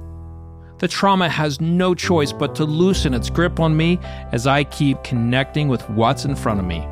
The 0.79 0.87
trauma 0.87 1.29
has 1.29 1.61
no 1.61 1.93
choice 1.93 2.33
but 2.33 2.55
to 2.55 2.65
loosen 2.65 3.15
its 3.15 3.31
grip 3.31 3.59
on 3.59 3.77
me 3.77 3.99
as 4.31 4.47
I 4.47 4.63
keep 4.63 5.03
connecting 5.03 5.67
with 5.67 5.91
what's 5.91 6.25
in 6.25 6.37
front 6.37 6.61
of 6.61 6.67
me. 6.67 6.87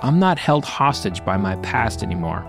I'm 0.00 0.18
not 0.18 0.38
held 0.38 0.64
hostage 0.64 1.22
by 1.26 1.36
my 1.36 1.56
past 1.56 2.02
anymore. 2.02 2.42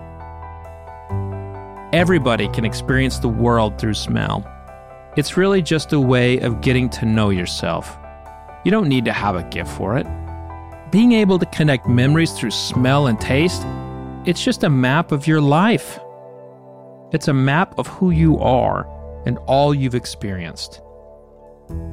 Everybody 1.92 2.48
can 2.48 2.64
experience 2.64 3.18
the 3.18 3.28
world 3.28 3.78
through 3.78 3.94
smell. 3.94 4.42
It's 5.18 5.36
really 5.36 5.60
just 5.60 5.92
a 5.92 6.00
way 6.00 6.38
of 6.38 6.62
getting 6.62 6.88
to 6.90 7.04
know 7.04 7.28
yourself. 7.28 7.98
You 8.64 8.70
don't 8.70 8.88
need 8.88 9.04
to 9.04 9.12
have 9.12 9.36
a 9.36 9.42
gift 9.42 9.70
for 9.70 9.98
it. 9.98 10.06
Being 10.90 11.12
able 11.12 11.38
to 11.38 11.44
connect 11.44 11.86
memories 11.86 12.32
through 12.32 12.52
smell 12.52 13.08
and 13.08 13.20
taste, 13.20 13.62
it's 14.24 14.42
just 14.42 14.64
a 14.64 14.70
map 14.70 15.12
of 15.12 15.26
your 15.26 15.40
life. 15.40 15.98
It's 17.12 17.28
a 17.28 17.34
map 17.34 17.78
of 17.78 17.86
who 17.86 18.10
you 18.10 18.38
are 18.38 18.88
and 19.26 19.36
all 19.46 19.74
you've 19.74 19.94
experienced. 19.94 20.80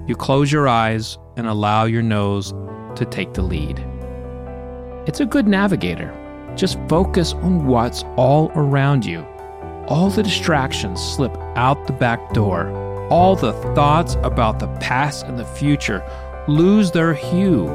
You 0.08 0.16
close 0.16 0.50
your 0.50 0.70
eyes 0.70 1.18
and 1.36 1.46
allow 1.46 1.84
your 1.84 2.04
nose 2.04 2.54
to 2.96 3.06
take 3.10 3.34
the 3.34 3.42
lead. 3.42 3.80
It's 5.08 5.20
a 5.20 5.26
good 5.26 5.46
navigator. 5.46 6.14
Just 6.56 6.80
focus 6.88 7.34
on 7.34 7.66
what's 7.66 8.04
all 8.16 8.50
around 8.56 9.06
you. 9.06 9.26
All 9.90 10.10
the 10.10 10.24
distractions 10.24 11.04
slip 11.04 11.36
out 11.58 11.86
the 11.86 11.94
back 11.94 12.32
door. 12.32 12.70
All 13.10 13.36
the 13.36 13.52
thoughts 13.76 14.16
about 14.24 14.60
the 14.60 14.74
past 14.80 15.26
and 15.26 15.38
the 15.38 15.46
future 15.46 16.02
lose 16.48 16.92
their 16.92 17.14
hue. 17.14 17.68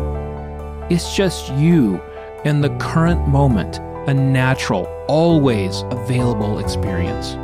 It's 0.90 1.14
just 1.14 1.52
you 1.52 2.02
in 2.44 2.62
the 2.62 2.76
current 2.78 3.28
moment, 3.28 3.78
a 4.08 4.12
natural, 4.12 4.86
always 5.06 5.82
available 5.90 6.58
experience. 6.58 7.34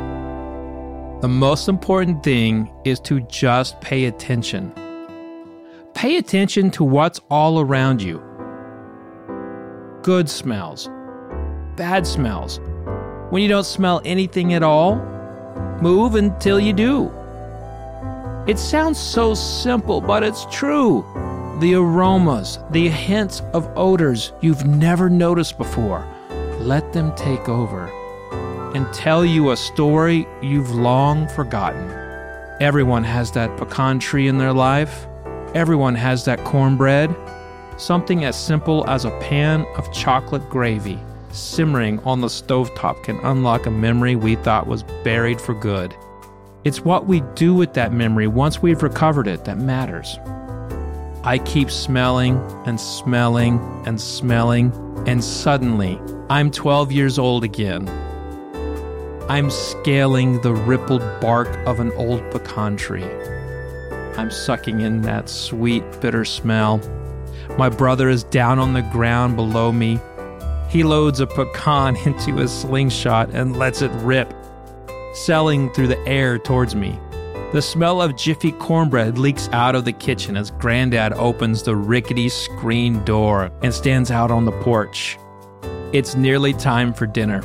The 1.21 1.29
most 1.29 1.69
important 1.69 2.23
thing 2.23 2.69
is 2.83 2.99
to 3.01 3.21
just 3.21 3.79
pay 3.79 4.05
attention. 4.05 4.73
Pay 5.93 6.17
attention 6.17 6.71
to 6.71 6.83
what's 6.83 7.21
all 7.29 7.61
around 7.61 8.01
you 8.01 8.21
good 10.03 10.29
smells, 10.29 10.89
bad 11.77 12.05
smells. 12.05 12.59
When 13.29 13.41
you 13.41 13.49
don't 13.49 13.65
smell 13.65 14.01
anything 14.05 14.53
at 14.53 14.63
all, 14.63 14.95
move 15.81 16.15
until 16.15 16.59
you 16.59 16.73
do. 16.73 17.11
It 18.45 18.57
sounds 18.57 18.97
so 18.97 19.33
simple, 19.33 19.99
but 19.99 20.23
it's 20.23 20.45
true. 20.45 21.05
The 21.59 21.73
aromas, 21.73 22.59
the 22.69 22.87
hints 22.87 23.41
of 23.53 23.67
odors 23.75 24.31
you've 24.41 24.65
never 24.65 25.09
noticed 25.09 25.57
before, 25.57 26.07
let 26.59 26.93
them 26.93 27.15
take 27.15 27.49
over 27.49 27.87
and 28.75 28.91
tell 28.93 29.25
you 29.25 29.49
a 29.49 29.57
story 29.57 30.27
you've 30.41 30.69
long 30.71 31.27
forgotten. 31.29 31.89
Everyone 32.61 33.03
has 33.03 33.31
that 33.31 33.57
pecan 33.57 33.97
tree 33.97 34.27
in 34.27 34.37
their 34.37 34.53
life. 34.53 35.07
Everyone 35.55 35.95
has 35.95 36.25
that 36.25 36.43
cornbread. 36.43 37.15
Something 37.77 38.25
as 38.25 38.39
simple 38.39 38.87
as 38.87 39.05
a 39.05 39.19
pan 39.19 39.65
of 39.77 39.91
chocolate 39.91 40.47
gravy 40.49 40.99
simmering 41.31 41.99
on 41.99 42.21
the 42.21 42.27
stovetop 42.27 43.03
can 43.03 43.17
unlock 43.19 43.65
a 43.65 43.71
memory 43.71 44.15
we 44.15 44.35
thought 44.35 44.67
was 44.67 44.83
buried 45.03 45.39
for 45.39 45.53
good. 45.53 45.95
It's 46.63 46.81
what 46.81 47.05
we 47.05 47.21
do 47.35 47.53
with 47.53 47.73
that 47.73 47.93
memory 47.93 48.27
once 48.27 48.61
we've 48.61 48.83
recovered 48.83 49.27
it 49.27 49.45
that 49.45 49.57
matters. 49.57 50.19
I 51.27 51.39
keep 51.39 51.69
smelling 51.69 52.37
and 52.65 52.79
smelling 52.79 53.59
and 53.85 53.99
smelling, 53.99 54.71
and 55.05 55.21
suddenly 55.21 55.99
I'm 56.29 56.49
12 56.51 56.93
years 56.93 57.19
old 57.19 57.43
again. 57.43 57.85
I'm 59.27 59.51
scaling 59.51 60.39
the 60.39 60.53
rippled 60.53 61.01
bark 61.19 61.49
of 61.67 61.81
an 61.81 61.91
old 61.97 62.21
pecan 62.31 62.77
tree. 62.77 63.03
I'm 64.15 64.31
sucking 64.31 64.79
in 64.79 65.01
that 65.01 65.27
sweet, 65.27 65.83
bitter 65.99 66.23
smell. 66.23 66.79
My 67.57 67.67
brother 67.67 68.07
is 68.07 68.23
down 68.23 68.57
on 68.57 68.71
the 68.71 68.83
ground 68.83 69.35
below 69.35 69.73
me. 69.73 69.99
He 70.69 70.83
loads 70.83 71.19
a 71.19 71.27
pecan 71.27 71.97
into 72.05 72.39
a 72.39 72.47
slingshot 72.47 73.31
and 73.31 73.57
lets 73.57 73.81
it 73.81 73.91
rip, 73.95 74.33
sailing 75.13 75.73
through 75.73 75.87
the 75.87 75.99
air 76.07 76.39
towards 76.39 76.73
me. 76.73 76.97
The 77.53 77.61
smell 77.61 78.01
of 78.01 78.17
Jiffy 78.17 78.51
cornbread 78.51 79.17
leaks 79.17 79.47
out 79.53 79.73
of 79.73 79.85
the 79.85 79.93
kitchen 79.93 80.35
as 80.35 80.51
Granddad 80.51 81.13
opens 81.13 81.63
the 81.63 81.77
rickety 81.77 82.27
screen 82.27 83.01
door 83.05 83.49
and 83.63 83.73
stands 83.73 84.11
out 84.11 84.31
on 84.31 84.43
the 84.43 84.51
porch. 84.51 85.17
It's 85.93 86.13
nearly 86.15 86.51
time 86.51 86.93
for 86.93 87.07
dinner. 87.07 87.41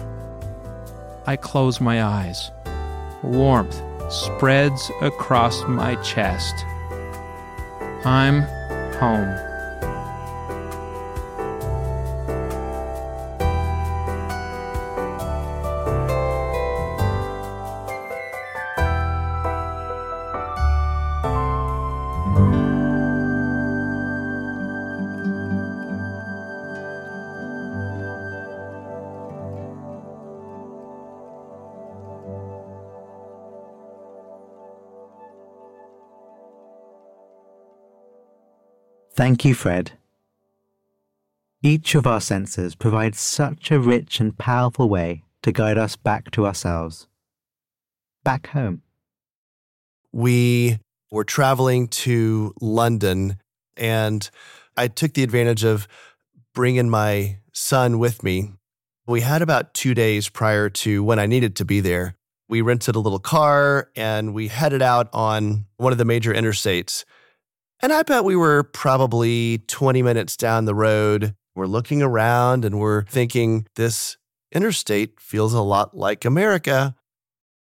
I 1.24 1.36
close 1.36 1.80
my 1.80 2.02
eyes. 2.02 2.50
Warmth 3.22 3.80
spreads 4.10 4.90
across 5.02 5.62
my 5.68 5.94
chest. 6.02 6.64
I'm 8.04 8.42
home. 8.98 9.51
Thank 39.14 39.44
you, 39.44 39.54
Fred. 39.54 39.92
Each 41.62 41.94
of 41.94 42.06
our 42.06 42.20
senses 42.20 42.74
provides 42.74 43.20
such 43.20 43.70
a 43.70 43.78
rich 43.78 44.20
and 44.20 44.36
powerful 44.36 44.88
way 44.88 45.24
to 45.42 45.52
guide 45.52 45.76
us 45.76 45.96
back 45.96 46.30
to 46.30 46.46
ourselves, 46.46 47.06
back 48.24 48.48
home. 48.48 48.82
We 50.12 50.78
were 51.10 51.24
traveling 51.24 51.88
to 51.88 52.54
London, 52.60 53.36
and 53.76 54.28
I 54.78 54.88
took 54.88 55.12
the 55.12 55.22
advantage 55.22 55.62
of 55.62 55.86
bringing 56.54 56.88
my 56.88 57.38
son 57.52 57.98
with 57.98 58.22
me. 58.22 58.52
We 59.06 59.20
had 59.20 59.42
about 59.42 59.74
two 59.74 59.94
days 59.94 60.30
prior 60.30 60.70
to 60.70 61.04
when 61.04 61.18
I 61.18 61.26
needed 61.26 61.54
to 61.56 61.66
be 61.66 61.80
there. 61.80 62.16
We 62.48 62.62
rented 62.62 62.96
a 62.96 63.00
little 63.00 63.18
car 63.18 63.90
and 63.94 64.32
we 64.32 64.48
headed 64.48 64.80
out 64.80 65.08
on 65.12 65.66
one 65.76 65.92
of 65.92 65.98
the 65.98 66.04
major 66.04 66.32
interstates. 66.32 67.04
And 67.82 67.92
I 67.92 68.04
bet 68.04 68.22
we 68.22 68.36
were 68.36 68.62
probably 68.62 69.58
20 69.66 70.02
minutes 70.02 70.36
down 70.36 70.66
the 70.66 70.74
road. 70.74 71.34
We're 71.56 71.66
looking 71.66 72.00
around 72.00 72.64
and 72.64 72.78
we're 72.78 73.04
thinking, 73.06 73.66
this 73.74 74.16
interstate 74.52 75.18
feels 75.18 75.52
a 75.52 75.60
lot 75.62 75.96
like 75.96 76.24
America. 76.24 76.94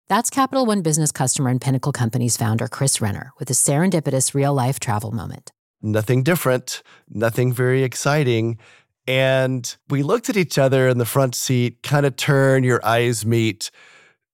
That's 0.08 0.32
Capital 0.32 0.65
One 0.65 0.82
business 0.82 1.12
customer 1.12 1.52
and 1.52 1.62
Pinnacle 1.62 1.91
Companies 1.91 2.38
founder 2.38 2.67
Chris 2.67 3.00
Renner 3.00 3.34
with 3.38 3.52
a 3.52 3.54
serendipitous 3.54 4.34
real 4.34 4.52
life 4.52 4.80
travel 4.80 5.12
moment. 5.12 5.52
Nothing 5.80 6.24
different, 6.24 6.82
nothing 7.08 7.54
very 7.54 7.84
exciting. 7.84 8.58
And 9.06 9.76
we 9.89 10.02
looked 10.02 10.28
at 10.28 10.38
each 10.38 10.58
other 10.58 10.88
in 10.88 10.98
the 10.98 11.06
front 11.06 11.36
seat, 11.36 11.84
kind 11.84 12.08
of 12.08 12.15
turn, 12.15 12.63
your 12.63 12.84
eyes 12.84 13.28
meet. 13.28 13.69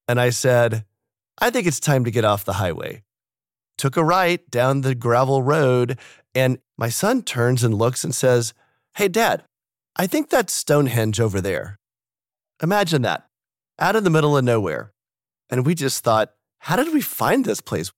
And 0.07 0.21
I 0.21 0.29
said, 0.29 0.85
I 1.39 1.49
think 1.49 1.67
it's 1.67 1.81
time 1.81 2.05
to 2.05 2.11
get 2.11 2.23
off 2.23 2.45
the 2.45 2.53
highway 2.53 3.03
took 3.77 3.97
a 3.97 4.03
right 4.03 4.49
down 4.49 4.81
the 4.81 4.95
gravel 4.95 5.43
road, 5.43 5.99
and 6.33 6.59
my 6.77 6.89
son 6.89 7.23
turns 7.23 7.63
and 7.63 7.73
looks 7.73 8.03
and 8.03 8.13
says, 8.13 8.53
Hey, 8.95 9.07
Dad, 9.07 9.43
I 9.95 10.07
think 10.07 10.29
that's 10.29 10.53
Stonehenge 10.53 11.19
over 11.19 11.41
there. 11.41 11.79
Imagine 12.61 13.01
that, 13.03 13.27
out 13.79 13.95
in 13.95 14.03
the 14.03 14.09
middle 14.09 14.38
of 14.38 14.43
nowhere. 14.43 14.93
And 15.49 15.65
we 15.65 15.75
just 15.75 16.03
thought, 16.03 16.33
How 16.59 16.75
did 16.75 16.93
we 16.93 17.01
find 17.01 17.45
this 17.45 17.61
place? 17.61 17.91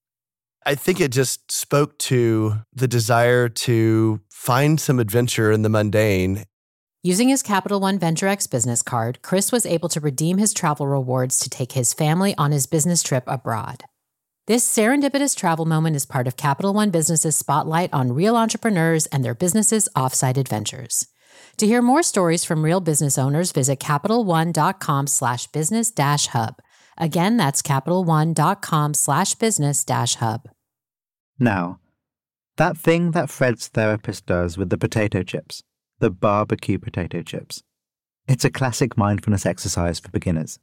I 0.65 0.75
think 0.75 0.99
it 0.99 1.11
just 1.11 1.49
spoke 1.51 1.97
to 1.99 2.55
the 2.73 2.87
desire 2.87 3.47
to 3.47 4.19
find 4.29 4.81
some 4.81 4.99
adventure 4.99 5.51
in 5.51 5.61
the 5.61 5.69
mundane. 5.69 6.43
Using 7.03 7.29
his 7.29 7.41
Capital 7.41 7.79
One 7.79 7.97
Venture 7.97 8.27
X 8.27 8.47
business 8.47 8.81
card, 8.81 9.21
Chris 9.21 9.49
was 9.49 9.65
able 9.65 9.87
to 9.87 10.01
redeem 10.01 10.39
his 10.39 10.53
travel 10.53 10.87
rewards 10.87 11.39
to 11.39 11.49
take 11.49 11.71
his 11.71 11.93
family 11.93 12.35
on 12.37 12.51
his 12.51 12.65
business 12.65 13.01
trip 13.01 13.23
abroad. 13.27 13.85
This 14.47 14.65
serendipitous 14.65 15.35
travel 15.35 15.65
moment 15.65 15.97
is 15.97 16.05
part 16.05 16.25
of 16.25 16.37
Capital 16.37 16.73
One 16.73 16.89
Business's 16.89 17.35
spotlight 17.35 17.89
on 17.91 18.13
real 18.13 18.37
entrepreneurs 18.37 19.05
and 19.07 19.21
their 19.21 19.35
businesses' 19.35 19.89
offsite 19.93 20.37
adventures. 20.37 21.05
To 21.57 21.67
hear 21.67 21.81
more 21.81 22.01
stories 22.01 22.45
from 22.45 22.63
real 22.63 22.79
business 22.79 23.17
owners, 23.17 23.51
visit 23.51 23.81
CapitalOne.com 23.81 25.07
slash 25.07 25.47
business 25.47 25.91
dash 25.91 26.27
hub. 26.27 26.61
Again, 26.97 27.35
that's 27.35 27.61
CapitalOne.com 27.61 28.93
slash 28.93 29.35
business 29.35 29.83
dash 29.83 30.15
hub. 30.15 30.47
Now, 31.37 31.81
that 32.55 32.77
thing 32.77 33.11
that 33.11 33.29
Fred's 33.29 33.67
therapist 33.67 34.27
does 34.27 34.57
with 34.57 34.69
the 34.69 34.77
potato 34.77 35.23
chips, 35.23 35.61
the 35.99 36.09
barbecue 36.09 36.79
potato 36.79 37.21
chips, 37.21 37.63
it's 38.29 38.45
a 38.45 38.49
classic 38.49 38.95
mindfulness 38.95 39.45
exercise 39.45 39.99
for 39.99 40.09
beginners. 40.09 40.57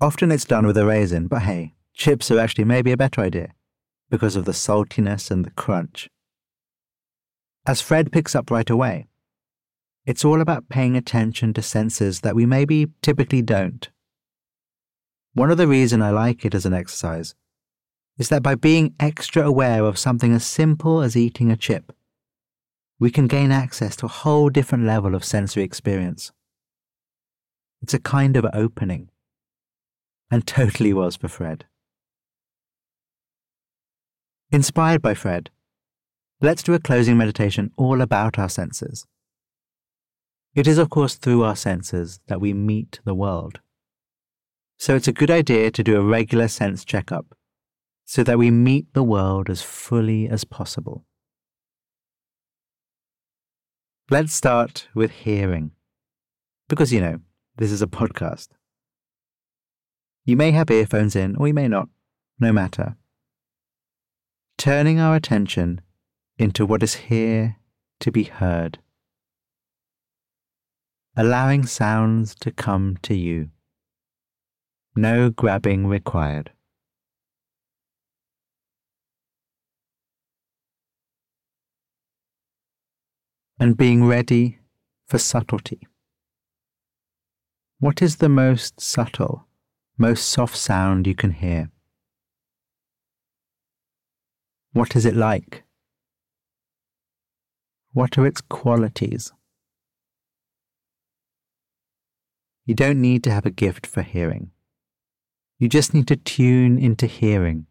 Often 0.00 0.32
it's 0.32 0.46
done 0.46 0.66
with 0.66 0.78
a 0.78 0.86
raisin, 0.86 1.26
but 1.26 1.42
hey, 1.42 1.74
chips 1.94 2.30
are 2.30 2.38
actually 2.38 2.64
maybe 2.64 2.92
a 2.92 2.96
better 2.96 3.20
idea 3.20 3.52
because 4.10 4.36
of 4.36 4.44
the 4.44 4.52
saltiness 4.52 5.30
and 5.30 5.44
the 5.44 5.50
crunch. 5.50 6.08
As 7.66 7.80
Fred 7.80 8.10
picks 8.10 8.34
up 8.34 8.50
right 8.50 8.68
away, 8.68 9.06
it's 10.06 10.24
all 10.24 10.40
about 10.40 10.68
paying 10.68 10.96
attention 10.96 11.52
to 11.54 11.62
senses 11.62 12.20
that 12.22 12.34
we 12.34 12.46
maybe 12.46 12.88
typically 13.02 13.42
don't. 13.42 13.88
One 15.34 15.50
of 15.50 15.58
the 15.58 15.68
reasons 15.68 16.02
I 16.02 16.10
like 16.10 16.44
it 16.44 16.54
as 16.54 16.66
an 16.66 16.74
exercise 16.74 17.34
is 18.18 18.28
that 18.30 18.42
by 18.42 18.54
being 18.54 18.94
extra 18.98 19.46
aware 19.46 19.84
of 19.84 19.98
something 19.98 20.34
as 20.34 20.44
simple 20.44 21.00
as 21.00 21.16
eating 21.16 21.50
a 21.50 21.56
chip, 21.56 21.92
we 22.98 23.10
can 23.10 23.28
gain 23.28 23.52
access 23.52 23.96
to 23.96 24.06
a 24.06 24.10
whole 24.10 24.50
different 24.50 24.84
level 24.84 25.14
of 25.14 25.24
sensory 25.24 25.62
experience. 25.62 26.32
It's 27.80 27.94
a 27.94 27.98
kind 27.98 28.36
of 28.36 28.46
opening, 28.52 29.10
and 30.30 30.46
totally 30.46 30.92
was 30.92 31.16
for 31.16 31.28
Fred. 31.28 31.64
Inspired 34.52 35.00
by 35.00 35.14
Fred, 35.14 35.48
let's 36.40 36.64
do 36.64 36.74
a 36.74 36.80
closing 36.80 37.16
meditation 37.16 37.70
all 37.76 38.00
about 38.00 38.36
our 38.36 38.48
senses. 38.48 39.06
It 40.56 40.66
is, 40.66 40.76
of 40.76 40.90
course, 40.90 41.14
through 41.14 41.44
our 41.44 41.54
senses 41.54 42.18
that 42.26 42.40
we 42.40 42.52
meet 42.52 42.98
the 43.04 43.14
world. 43.14 43.60
So 44.76 44.96
it's 44.96 45.06
a 45.06 45.12
good 45.12 45.30
idea 45.30 45.70
to 45.70 45.84
do 45.84 45.96
a 45.96 46.04
regular 46.04 46.48
sense 46.48 46.84
checkup 46.84 47.26
so 48.06 48.24
that 48.24 48.38
we 48.38 48.50
meet 48.50 48.92
the 48.92 49.04
world 49.04 49.48
as 49.48 49.62
fully 49.62 50.28
as 50.28 50.42
possible. 50.42 51.04
Let's 54.10 54.32
start 54.32 54.88
with 54.96 55.12
hearing, 55.12 55.70
because 56.68 56.92
you 56.92 57.00
know, 57.00 57.20
this 57.56 57.70
is 57.70 57.82
a 57.82 57.86
podcast. 57.86 58.48
You 60.24 60.36
may 60.36 60.50
have 60.50 60.72
earphones 60.72 61.14
in, 61.14 61.36
or 61.36 61.46
you 61.46 61.54
may 61.54 61.68
not, 61.68 61.88
no 62.40 62.52
matter 62.52 62.96
turning 64.60 65.00
our 65.00 65.16
attention 65.16 65.80
into 66.38 66.66
what 66.66 66.82
is 66.82 66.92
here 67.08 67.56
to 67.98 68.12
be 68.12 68.24
heard, 68.24 68.78
allowing 71.16 71.64
sounds 71.64 72.34
to 72.34 72.50
come 72.50 72.98
to 73.00 73.14
you. 73.14 73.48
No 74.94 75.30
grabbing 75.30 75.86
required. 75.86 76.50
And 83.58 83.78
being 83.78 84.04
ready 84.04 84.58
for 85.08 85.16
subtlety. 85.16 85.88
What 87.78 88.02
is 88.02 88.16
the 88.16 88.28
most 88.28 88.78
subtle, 88.78 89.46
most 89.96 90.28
soft 90.28 90.58
sound 90.58 91.06
you 91.06 91.14
can 91.14 91.30
hear? 91.30 91.70
What 94.72 94.94
is 94.94 95.04
it 95.04 95.16
like? 95.16 95.64
What 97.92 98.16
are 98.16 98.26
its 98.26 98.40
qualities? 98.40 99.32
You 102.64 102.74
don't 102.74 103.00
need 103.00 103.24
to 103.24 103.32
have 103.32 103.44
a 103.44 103.50
gift 103.50 103.84
for 103.84 104.02
hearing. 104.02 104.52
You 105.58 105.68
just 105.68 105.92
need 105.92 106.06
to 106.06 106.16
tune 106.16 106.78
into 106.78 107.06
hearing 107.06 107.66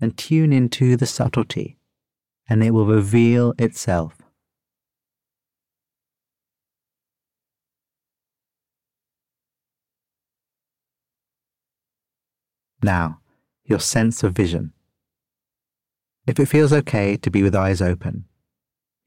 and 0.00 0.16
tune 0.16 0.52
into 0.52 0.96
the 0.96 1.06
subtlety, 1.06 1.76
and 2.48 2.62
it 2.62 2.70
will 2.70 2.86
reveal 2.86 3.54
itself. 3.58 4.22
Now, 12.80 13.20
your 13.64 13.80
sense 13.80 14.22
of 14.22 14.32
vision. 14.32 14.72
If 16.28 16.38
it 16.38 16.44
feels 16.44 16.74
okay 16.74 17.16
to 17.16 17.30
be 17.30 17.42
with 17.42 17.56
eyes 17.56 17.80
open, 17.80 18.26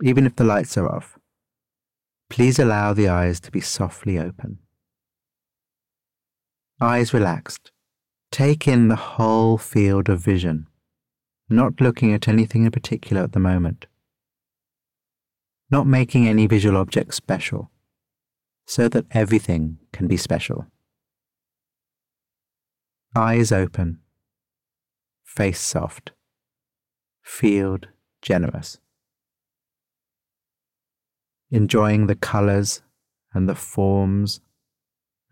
even 0.01 0.25
if 0.25 0.35
the 0.35 0.43
lights 0.43 0.75
are 0.75 0.89
off, 0.89 1.19
please 2.31 2.57
allow 2.57 2.93
the 2.93 3.09
eyes 3.09 3.39
to 3.41 3.51
be 3.51 3.61
softly 3.61 4.17
open. 4.17 4.57
Eyes 6.81 7.13
relaxed. 7.13 7.71
Take 8.31 8.67
in 8.67 8.87
the 8.87 8.95
whole 8.95 9.59
field 9.59 10.09
of 10.09 10.19
vision, 10.19 10.65
not 11.47 11.79
looking 11.79 12.11
at 12.11 12.27
anything 12.27 12.65
in 12.65 12.71
particular 12.71 13.21
at 13.21 13.33
the 13.33 13.39
moment. 13.39 13.85
Not 15.69 15.85
making 15.85 16.27
any 16.27 16.47
visual 16.47 16.75
object 16.75 17.13
special, 17.13 17.69
so 18.65 18.89
that 18.89 19.05
everything 19.11 19.77
can 19.93 20.07
be 20.07 20.17
special. 20.17 20.65
Eyes 23.15 23.51
open, 23.51 23.99
face 25.23 25.59
soft, 25.59 26.13
field 27.21 27.87
generous. 28.21 28.79
Enjoying 31.49 32.07
the 32.07 32.15
colors 32.15 32.81
and 33.33 33.47
the 33.47 33.55
forms 33.55 34.41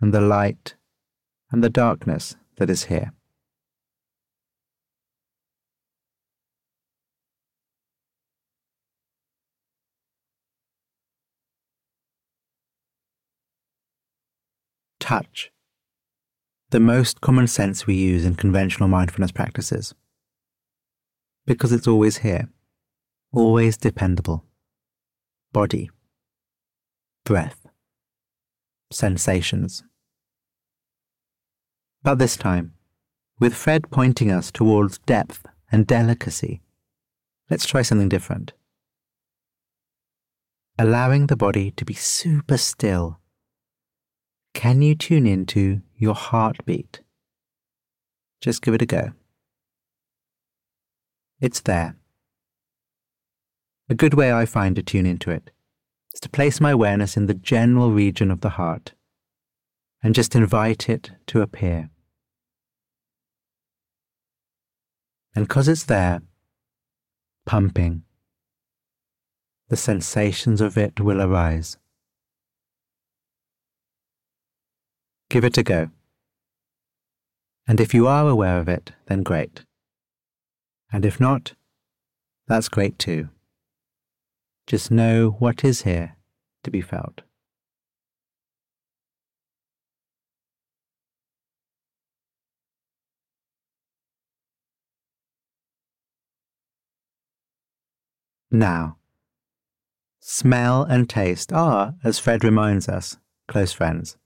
and 0.01 0.13
the 0.13 0.21
light 0.21 0.75
and 1.51 1.63
the 1.63 1.69
darkness 1.69 2.35
that 2.57 2.69
is 2.69 2.85
here. 2.85 3.13
Touch. 14.99 15.51
The 16.69 16.79
most 16.79 17.19
common 17.19 17.47
sense 17.47 17.87
we 17.87 17.95
use 17.95 18.25
in 18.25 18.35
conventional 18.35 18.87
mindfulness 18.87 19.31
practices. 19.31 19.95
Because 21.49 21.71
it's 21.71 21.87
always 21.87 22.17
here, 22.17 22.47
always 23.33 23.75
dependable. 23.75 24.45
Body, 25.51 25.89
breath, 27.25 27.65
sensations. 28.91 29.83
But 32.03 32.19
this 32.19 32.37
time, 32.37 32.75
with 33.39 33.55
Fred 33.55 33.89
pointing 33.89 34.29
us 34.29 34.51
towards 34.51 34.99
depth 34.99 35.43
and 35.71 35.87
delicacy, 35.87 36.61
let's 37.49 37.65
try 37.65 37.81
something 37.81 38.09
different. 38.09 38.53
Allowing 40.77 41.25
the 41.25 41.35
body 41.35 41.71
to 41.71 41.83
be 41.83 41.95
super 41.95 42.57
still. 42.57 43.19
Can 44.53 44.83
you 44.83 44.93
tune 44.93 45.25
into 45.25 45.81
your 45.97 46.13
heartbeat? 46.13 47.01
Just 48.39 48.61
give 48.61 48.75
it 48.75 48.83
a 48.83 48.85
go. 48.85 49.13
It's 51.41 51.61
there. 51.61 51.95
A 53.89 53.95
good 53.95 54.13
way 54.13 54.33
I 54.33 54.45
find 54.45 54.75
to 54.75 54.83
tune 54.83 55.05
into 55.05 55.31
it 55.31 55.51
is 56.13 56.19
to 56.19 56.29
place 56.29 56.59
my 56.59 56.71
awareness 56.71 57.15
in 57.15 57.27
the 57.27 57.33
general 57.33 57.91
region 57.91 58.29
of 58.29 58.41
the 58.41 58.49
heart 58.49 58.93
and 60.03 60.13
just 60.13 60.35
invite 60.35 60.89
it 60.89 61.11
to 61.27 61.41
appear. 61.41 61.89
And 65.33 65.47
because 65.47 65.67
it's 65.67 65.85
there, 65.85 66.21
pumping, 67.45 68.03
the 69.69 69.77
sensations 69.77 70.59
of 70.59 70.77
it 70.77 70.99
will 70.99 71.21
arise. 71.21 71.77
Give 75.29 75.45
it 75.45 75.57
a 75.57 75.63
go. 75.63 75.89
And 77.67 77.79
if 77.79 77.93
you 77.93 78.07
are 78.07 78.27
aware 78.27 78.59
of 78.59 78.67
it, 78.67 78.91
then 79.05 79.23
great. 79.23 79.63
And 80.91 81.05
if 81.05 81.19
not, 81.19 81.53
that's 82.47 82.69
great 82.69 82.97
too. 82.97 83.29
Just 84.65 84.89
know 84.91 85.31
what 85.39 85.63
is 85.63 85.83
here 85.83 86.15
to 86.63 86.71
be 86.71 86.81
felt. 86.81 87.21
Now, 98.51 98.97
smell 100.19 100.81
and 100.83 101.07
taste 101.07 101.53
are, 101.53 101.93
as 102.03 102.17
Fred 102.17 102.43
reminds 102.43 102.89
us, 102.89 103.17
close 103.47 103.71
friends. 103.71 104.17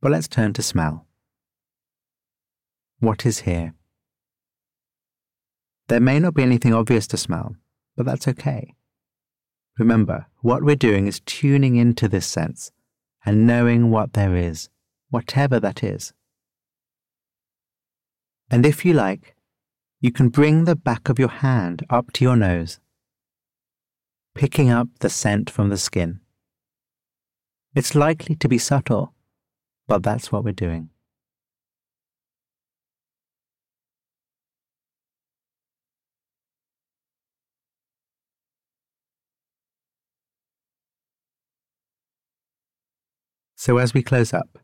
But 0.00 0.12
let's 0.12 0.28
turn 0.28 0.54
to 0.54 0.62
smell. 0.62 1.06
What 3.00 3.26
is 3.26 3.40
here? 3.40 3.74
There 5.88 6.00
may 6.00 6.18
not 6.18 6.34
be 6.34 6.42
anything 6.42 6.72
obvious 6.72 7.06
to 7.08 7.16
smell, 7.16 7.56
but 7.96 8.06
that's 8.06 8.28
okay. 8.28 8.74
Remember, 9.78 10.26
what 10.40 10.62
we're 10.62 10.76
doing 10.76 11.06
is 11.06 11.20
tuning 11.20 11.76
into 11.76 12.08
this 12.08 12.26
sense 12.26 12.70
and 13.24 13.46
knowing 13.46 13.90
what 13.90 14.12
there 14.12 14.36
is, 14.36 14.68
whatever 15.10 15.58
that 15.60 15.82
is. 15.82 16.12
And 18.50 18.64
if 18.64 18.84
you 18.84 18.92
like, 18.92 19.34
you 20.00 20.12
can 20.12 20.28
bring 20.28 20.64
the 20.64 20.76
back 20.76 21.08
of 21.08 21.18
your 21.18 21.28
hand 21.28 21.84
up 21.90 22.12
to 22.12 22.24
your 22.24 22.36
nose 22.36 22.78
picking 24.34 24.68
up 24.68 24.88
the 24.98 25.08
scent 25.08 25.48
from 25.48 25.68
the 25.68 25.78
skin. 25.78 26.20
It's 27.74 27.94
likely 27.94 28.34
to 28.36 28.48
be 28.48 28.58
subtle, 28.58 29.14
but 29.86 30.02
that's 30.02 30.32
what 30.32 30.44
we're 30.44 30.52
doing. 30.52 30.90
So, 43.64 43.78
as 43.78 43.94
we 43.94 44.02
close 44.02 44.34
up, 44.34 44.58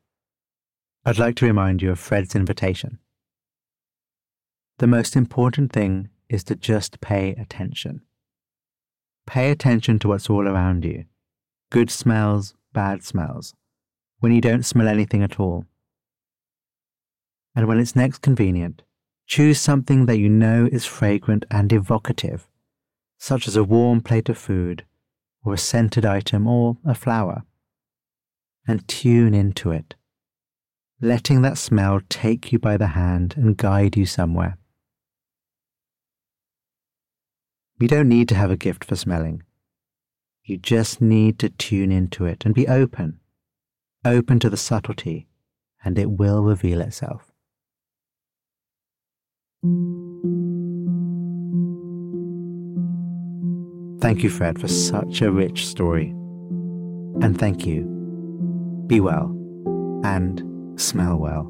I'd 1.07 1.19
like 1.19 1.35
to 1.37 1.47
remind 1.47 1.81
you 1.81 1.91
of 1.91 1.99
Fred's 1.99 2.35
invitation. 2.35 2.99
The 4.77 4.87
most 4.87 5.17
important 5.17 5.73
thing 5.73 6.11
is 6.29 6.45
to 6.45 6.55
just 6.55 7.01
pay 7.01 7.31
attention. 7.31 8.03
Pay 9.27 9.51
attention 9.51 10.01
to 10.01 10.09
what's 10.09 10.29
all 10.29 10.47
around 10.47 10.85
you 10.85 11.07
good 11.71 11.91
smells, 11.91 12.53
bad 12.75 13.03
smells, 13.03 13.55
when 14.19 14.33
you 14.33 14.43
don't 14.43 14.67
smell 14.67 14.87
anything 14.87 15.23
at 15.23 15.41
all. 15.41 15.65
And 17.57 17.67
when 17.67 17.81
it's 17.81 17.97
next 17.97 18.19
convenient, 18.19 18.83
choose 19.27 19.59
something 19.59 20.05
that 20.05 20.19
you 20.19 20.29
know 20.29 20.69
is 20.71 20.85
fragrant 20.85 21.47
and 21.51 21.73
evocative, 21.73 22.47
such 23.17 23.49
as 23.49 23.57
a 23.57 23.65
warm 23.65 24.03
plate 24.03 24.29
of 24.29 24.37
food, 24.37 24.85
or 25.43 25.55
a 25.55 25.59
scented 25.59 26.05
item, 26.05 26.47
or 26.47 26.77
a 26.85 26.95
flower, 26.95 27.45
and 28.67 28.87
tune 28.87 29.35
into 29.35 29.71
it, 29.71 29.95
letting 31.01 31.43
that 31.43 31.59
smell 31.59 32.01
take 32.09 32.53
you 32.53 32.59
by 32.59 32.77
the 32.77 32.89
hand 32.89 33.35
and 33.37 33.57
guide 33.57 33.97
you 33.97 34.07
somewhere. 34.07 34.57
You 37.81 37.89
don't 37.89 38.09
need 38.09 38.29
to 38.29 38.35
have 38.35 38.51
a 38.51 38.57
gift 38.57 38.85
for 38.85 38.97
smelling. 38.97 39.43
You 40.45 40.59
just 40.59 41.01
need 41.01 41.39
to 41.39 41.49
tune 41.49 41.91
into 41.91 42.27
it 42.27 42.45
and 42.45 42.55
be 42.55 42.69
open, 42.69 43.21
open 44.05 44.39
to 44.41 44.51
the 44.51 44.57
subtlety, 44.57 45.29
and 45.85 45.99
it 45.99 46.11
will 46.11 46.43
reveal 46.43 46.81
itself. 46.81 47.33
Thank 54.01 54.23
you, 54.23 54.31
Fred, 54.31 54.59
for 54.59 54.69
such 54.69 55.21
a 55.21 55.31
rich 55.31 55.67
story. 55.67 56.09
And 57.21 57.39
thank 57.39 57.67
you. 57.67 58.00
Be 58.91 58.99
well 58.99 59.31
and 60.03 60.43
smell 60.75 61.17
well. 61.17 61.47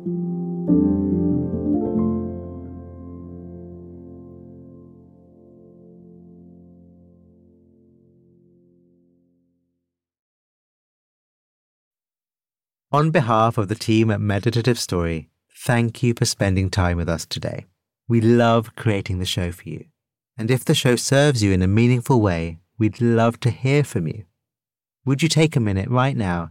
On 12.92 13.10
behalf 13.10 13.56
of 13.56 13.68
the 13.68 13.74
team 13.74 14.10
at 14.10 14.20
Meditative 14.20 14.78
Story, 14.78 15.30
thank 15.56 16.02
you 16.02 16.12
for 16.12 16.26
spending 16.26 16.68
time 16.68 16.98
with 16.98 17.08
us 17.08 17.24
today. 17.24 17.64
We 18.06 18.20
love 18.20 18.76
creating 18.76 19.18
the 19.18 19.24
show 19.24 19.50
for 19.50 19.66
you. 19.66 19.86
And 20.36 20.50
if 20.50 20.66
the 20.66 20.74
show 20.74 20.94
serves 20.94 21.42
you 21.42 21.52
in 21.52 21.62
a 21.62 21.66
meaningful 21.66 22.20
way, 22.20 22.58
we'd 22.76 23.00
love 23.00 23.40
to 23.40 23.50
hear 23.50 23.82
from 23.82 24.06
you. 24.06 24.26
Would 25.06 25.22
you 25.22 25.30
take 25.30 25.56
a 25.56 25.60
minute 25.60 25.88
right 25.88 26.18
now 26.18 26.50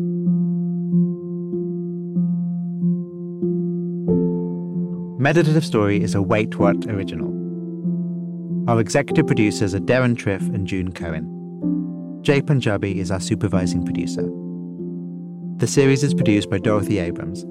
Meditative 5.21 5.63
Story 5.63 6.01
is 6.01 6.15
a 6.15 6.17
WaitWhat 6.17 6.91
original. 6.91 7.29
Our 8.67 8.79
executive 8.79 9.27
producers 9.27 9.75
are 9.75 9.79
Deron 9.79 10.15
Triff 10.15 10.41
and 10.41 10.65
June 10.65 10.91
Cohen. 10.91 12.19
Jay 12.23 12.41
Punjabi 12.41 12.99
is 12.99 13.11
our 13.11 13.19
supervising 13.19 13.85
producer. 13.85 14.27
The 15.57 15.67
series 15.67 16.03
is 16.03 16.15
produced 16.15 16.49
by 16.49 16.57
Dorothy 16.57 16.97
Abrams. 16.97 17.45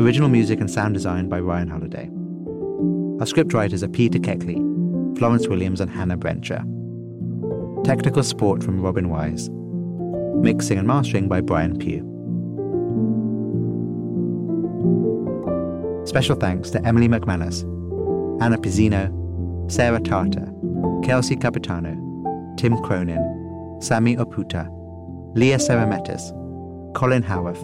Original 0.00 0.28
music 0.28 0.58
and 0.58 0.68
sound 0.68 0.94
design 0.94 1.28
by 1.28 1.38
Ryan 1.38 1.70
Holladay. 1.70 2.10
Our 3.20 3.26
scriptwriters 3.26 3.84
are 3.84 3.88
Peter 3.88 4.18
Keckley, 4.18 4.58
Florence 5.16 5.46
Williams, 5.46 5.80
and 5.80 5.92
Hannah 5.92 6.18
Brencher. 6.18 6.64
Technical 7.84 8.24
support 8.24 8.64
from 8.64 8.80
Robin 8.80 9.10
Wise. 9.10 9.48
Mixing 10.42 10.78
and 10.78 10.88
mastering 10.88 11.28
by 11.28 11.40
Brian 11.40 11.78
Pugh. 11.78 12.15
Special 16.06 16.36
thanks 16.36 16.70
to 16.70 16.86
Emily 16.86 17.08
McManus, 17.08 17.62
Anna 18.40 18.56
Pizzino, 18.56 19.10
Sarah 19.70 19.98
Tartar, 19.98 20.52
Kelsey 21.02 21.34
Capitano, 21.34 22.54
Tim 22.56 22.80
Cronin, 22.82 23.78
Sami 23.82 24.16
Oputa, 24.16 24.68
Leah 25.34 25.58
Sarametis, 25.58 26.32
Colin 26.94 27.24
Howarth, 27.24 27.62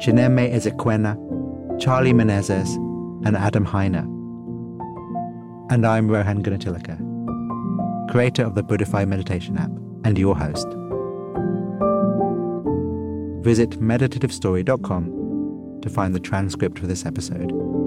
Chineme 0.00 0.52
Ezequena, 0.52 1.14
Charlie 1.80 2.12
Menezes, 2.12 2.74
and 3.24 3.36
Adam 3.36 3.64
Heiner. 3.64 4.04
And 5.70 5.86
I'm 5.86 6.08
Rohan 6.08 6.42
Gunatilaka, 6.42 8.10
creator 8.10 8.44
of 8.44 8.56
the 8.56 8.64
Buddhify 8.64 9.06
meditation 9.06 9.56
app 9.58 9.70
and 10.04 10.18
your 10.18 10.36
host. 10.36 10.66
Visit 13.44 13.80
meditativestory.com 13.80 15.25
to 15.86 15.94
find 15.94 16.14
the 16.14 16.20
transcript 16.20 16.78
for 16.78 16.86
this 16.86 17.06
episode. 17.06 17.85